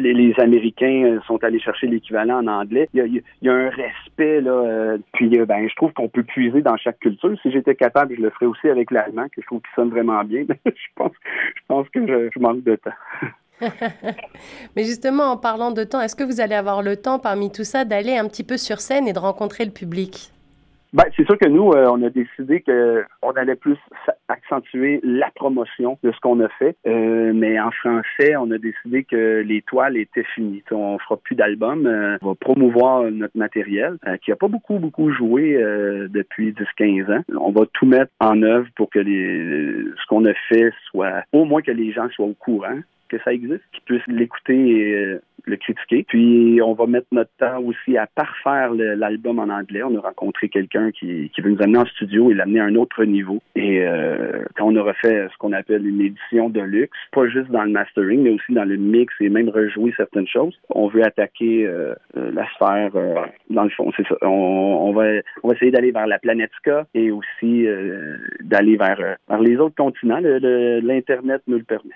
les, 0.00 0.34
Américains 0.38 1.20
sont 1.26 1.42
allés 1.44 1.60
chercher 1.60 1.86
l'équivalent 1.86 2.38
en 2.38 2.46
anglais. 2.46 2.88
Il 2.94 3.22
y, 3.42 3.48
a, 3.48 3.52
un 3.52 3.70
respect 3.70 4.40
là. 4.40 4.96
puis 5.12 5.28
ben, 5.28 5.68
je 5.68 5.74
trouve 5.76 5.92
qu'on 5.92 6.08
peut 6.08 6.22
puiser 6.22 6.62
dans 6.62 6.76
chaque 6.76 6.98
culture. 6.98 7.36
Si 7.42 7.50
j'étais 7.50 7.74
capable, 7.74 8.16
je 8.16 8.22
le 8.22 8.30
ferais 8.30 8.46
aussi 8.46 8.68
avec 8.68 8.90
l'allemand, 8.90 9.26
que 9.26 9.40
je 9.40 9.46
trouve 9.46 9.60
qu'il 9.60 9.74
sonne 9.74 9.90
vraiment 9.90 10.22
bien. 10.24 10.44
je 10.66 11.04
pense 11.68 11.88
que 11.90 12.06
je 12.06 12.38
manque 12.38 12.62
de 12.62 12.76
temps. 12.76 12.90
Mais 14.76 14.84
justement, 14.84 15.24
en 15.24 15.36
parlant 15.36 15.70
de 15.70 15.84
temps, 15.84 16.00
est-ce 16.00 16.16
que 16.16 16.24
vous 16.24 16.40
allez 16.40 16.54
avoir 16.54 16.82
le 16.82 16.96
temps 16.96 17.18
parmi 17.18 17.50
tout 17.52 17.64
ça 17.64 17.84
d'aller 17.84 18.16
un 18.16 18.26
petit 18.26 18.44
peu 18.44 18.56
sur 18.56 18.80
scène 18.80 19.06
et 19.06 19.12
de 19.12 19.18
rencontrer 19.18 19.64
le 19.64 19.70
public? 19.70 20.32
Ben, 20.92 21.04
c'est 21.16 21.24
sûr 21.24 21.38
que 21.38 21.46
nous, 21.46 21.70
euh, 21.70 21.86
on 21.88 22.02
a 22.02 22.10
décidé 22.10 22.62
qu'on 22.62 23.30
allait 23.36 23.54
plus 23.54 23.76
accentuer 24.28 24.98
la 25.04 25.30
promotion 25.30 25.98
de 26.02 26.10
ce 26.10 26.18
qu'on 26.18 26.40
a 26.40 26.48
fait. 26.48 26.76
Euh, 26.84 27.32
mais 27.32 27.60
en 27.60 27.70
français, 27.70 28.34
on 28.36 28.50
a 28.50 28.58
décidé 28.58 29.04
que 29.04 29.40
les 29.46 29.62
toiles 29.62 29.96
étaient 29.96 30.26
finies. 30.34 30.64
On 30.72 30.98
fera 30.98 31.16
plus 31.16 31.36
d'albums. 31.36 31.86
Euh, 31.86 32.18
on 32.22 32.30
va 32.30 32.34
promouvoir 32.34 33.04
notre 33.04 33.38
matériel, 33.38 33.98
qui 34.24 34.32
a 34.32 34.36
pas 34.36 34.48
beaucoup, 34.48 34.78
beaucoup 34.80 35.12
joué 35.12 35.54
depuis 36.08 36.52
10-15 36.52 37.18
ans. 37.18 37.22
On 37.40 37.52
va 37.52 37.66
tout 37.72 37.86
mettre 37.86 38.10
en 38.18 38.42
œuvre 38.42 38.66
pour 38.74 38.90
que 38.90 38.98
les, 38.98 39.84
ce 39.96 40.06
qu'on 40.08 40.24
a 40.24 40.34
fait 40.48 40.72
soit, 40.90 41.22
au 41.32 41.44
moins 41.44 41.62
que 41.62 41.70
les 41.70 41.92
gens 41.92 42.08
soient 42.10 42.26
au 42.26 42.34
courant 42.34 42.78
que 43.10 43.18
ça 43.24 43.32
existe, 43.32 43.62
qu'ils 43.72 43.82
puissent 43.84 44.06
l'écouter 44.06 44.94
euh, 44.94 45.20
le 45.44 45.56
critiquer. 45.56 46.04
Puis 46.06 46.60
on 46.62 46.74
va 46.74 46.86
mettre 46.86 47.06
notre 47.12 47.30
temps 47.38 47.60
aussi 47.60 47.96
à 47.96 48.06
parfaire 48.06 48.72
l'album 48.74 49.38
en 49.38 49.48
anglais. 49.48 49.82
On 49.82 49.96
a 49.96 50.00
rencontré 50.00 50.48
quelqu'un 50.48 50.90
qui, 50.90 51.30
veut 51.38 51.50
nous 51.50 51.62
amener 51.62 51.78
en 51.78 51.86
studio 51.86 52.30
et 52.30 52.34
l'amener 52.34 52.60
à 52.60 52.64
un 52.64 52.74
autre 52.74 53.04
niveau. 53.04 53.40
Et 53.56 53.82
euh, 53.82 54.44
quand 54.56 54.66
on 54.66 54.76
aura 54.76 54.94
fait 54.94 55.28
ce 55.32 55.36
qu'on 55.38 55.52
appelle 55.52 55.86
une 55.86 56.00
édition 56.00 56.50
de 56.50 56.60
luxe, 56.60 56.96
pas 57.12 57.26
juste 57.28 57.50
dans 57.50 57.64
le 57.64 57.70
mastering, 57.70 58.22
mais 58.22 58.30
aussi 58.30 58.52
dans 58.52 58.64
le 58.64 58.76
mix 58.76 59.12
et 59.20 59.28
même 59.28 59.48
rejouer 59.48 59.94
certaines 59.96 60.28
choses, 60.28 60.58
on 60.68 60.88
veut 60.88 61.04
attaquer 61.04 61.66
euh, 61.66 61.94
la 62.14 62.46
sphère 62.54 62.92
dans 63.48 63.64
le 63.64 63.70
fond. 63.70 63.90
C'est 63.96 64.06
ça. 64.06 64.16
On, 64.22 64.92
va 64.92 65.54
essayer 65.54 65.70
d'aller 65.70 65.92
vers 65.92 66.06
la 66.06 66.18
planète 66.18 66.50
Ska 66.58 66.86
et 66.94 67.10
aussi 67.10 67.66
d'aller 68.40 68.76
vers, 68.76 69.16
vers 69.28 69.40
les 69.40 69.56
autres 69.56 69.76
continents. 69.76 70.20
L'Internet 70.20 71.42
nous 71.46 71.58
le 71.58 71.64
permet. 71.64 71.94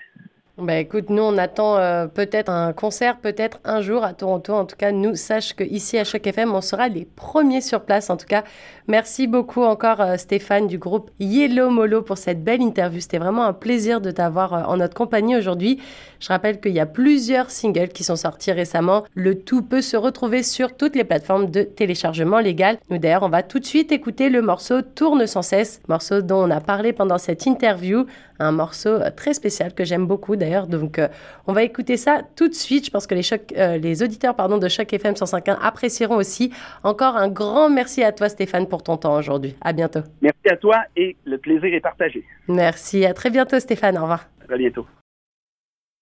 Bah 0.57 0.77
écoute, 0.77 1.09
nous 1.09 1.21
on 1.21 1.37
attend 1.37 1.75
euh, 1.75 2.07
peut-être 2.07 2.49
un 2.49 2.71
concert, 2.71 3.17
peut-être 3.17 3.59
un 3.65 3.81
jour 3.81 4.05
à 4.05 4.13
Toronto. 4.13 4.53
En 4.53 4.63
tout 4.63 4.77
cas, 4.77 4.93
nous 4.93 5.15
sache 5.15 5.53
qu'ici 5.53 5.97
à 5.97 6.05
Choc 6.05 6.25
FM, 6.25 6.55
on 6.55 6.61
sera 6.61 6.87
les 6.87 7.03
premiers 7.03 7.59
sur 7.59 7.81
place. 7.81 8.09
En 8.09 8.15
tout 8.15 8.25
cas, 8.25 8.45
merci 8.87 9.27
beaucoup 9.27 9.63
encore 9.63 9.99
euh, 9.99 10.15
Stéphane 10.15 10.67
du 10.67 10.77
groupe 10.77 11.11
Yellow 11.19 11.69
Molo 11.71 12.01
pour 12.03 12.17
cette 12.17 12.41
belle 12.41 12.61
interview. 12.61 13.01
C'était 13.01 13.17
vraiment 13.17 13.43
un 13.43 13.51
plaisir 13.51 13.99
de 13.99 14.11
t'avoir 14.11 14.53
euh, 14.53 14.63
en 14.63 14.77
notre 14.77 14.93
compagnie 14.93 15.35
aujourd'hui. 15.35 15.81
Je 16.21 16.29
rappelle 16.29 16.61
qu'il 16.61 16.71
y 16.71 16.79
a 16.79 16.85
plusieurs 16.85 17.51
singles 17.51 17.89
qui 17.89 18.05
sont 18.05 18.15
sortis 18.15 18.53
récemment. 18.53 19.03
Le 19.13 19.37
tout 19.37 19.61
peut 19.61 19.81
se 19.81 19.97
retrouver 19.97 20.41
sur 20.41 20.77
toutes 20.77 20.95
les 20.95 21.03
plateformes 21.03 21.51
de 21.51 21.63
téléchargement 21.63 22.39
légal. 22.39 22.77
Nous 22.89 22.97
d'ailleurs, 22.97 23.23
on 23.23 23.29
va 23.29 23.43
tout 23.43 23.59
de 23.59 23.65
suite 23.65 23.91
écouter 23.91 24.29
le 24.29 24.41
morceau 24.41 24.81
Tourne 24.81 25.27
sans 25.27 25.41
cesse, 25.41 25.81
morceau 25.89 26.21
dont 26.21 26.45
on 26.45 26.49
a 26.49 26.61
parlé 26.61 26.93
pendant 26.93 27.17
cette 27.17 27.45
interview, 27.45 28.05
un 28.39 28.51
morceau 28.51 28.99
très 29.15 29.33
spécial 29.33 29.73
que 29.73 29.83
j'aime 29.83 30.05
beaucoup 30.07 30.35
d'ailleurs. 30.35 30.67
Donc, 30.67 30.99
euh, 30.99 31.07
on 31.47 31.53
va 31.53 31.63
écouter 31.63 31.97
ça 31.97 32.21
tout 32.35 32.47
de 32.47 32.53
suite. 32.53 32.85
Je 32.85 32.91
pense 32.91 33.07
que 33.07 33.15
les, 33.15 33.23
euh, 33.57 33.77
les 33.77 34.03
auditeurs 34.03 34.35
pardon, 34.35 34.57
de 34.57 34.67
Choc 34.67 34.91
FM 34.91 35.13
105.1 35.13 35.57
apprécieront 35.61 36.15
aussi. 36.15 36.51
Encore 36.83 37.15
un 37.15 37.27
grand 37.27 37.69
merci 37.69 38.03
à 38.03 38.11
toi, 38.11 38.29
Stéphane, 38.29 38.67
pour 38.67 38.83
ton 38.83 38.97
temps 38.97 39.17
aujourd'hui. 39.17 39.55
À 39.61 39.73
bientôt. 39.73 40.01
Merci 40.21 40.49
à 40.49 40.57
toi 40.57 40.83
et 40.95 41.15
le 41.25 41.37
plaisir 41.37 41.73
est 41.73 41.81
partagé. 41.81 42.23
Merci. 42.47 43.05
À 43.05 43.13
très 43.13 43.29
bientôt, 43.29 43.59
Stéphane. 43.59 43.97
Au 43.97 44.01
revoir. 44.01 44.27
À 44.49 44.57
bientôt. 44.57 44.85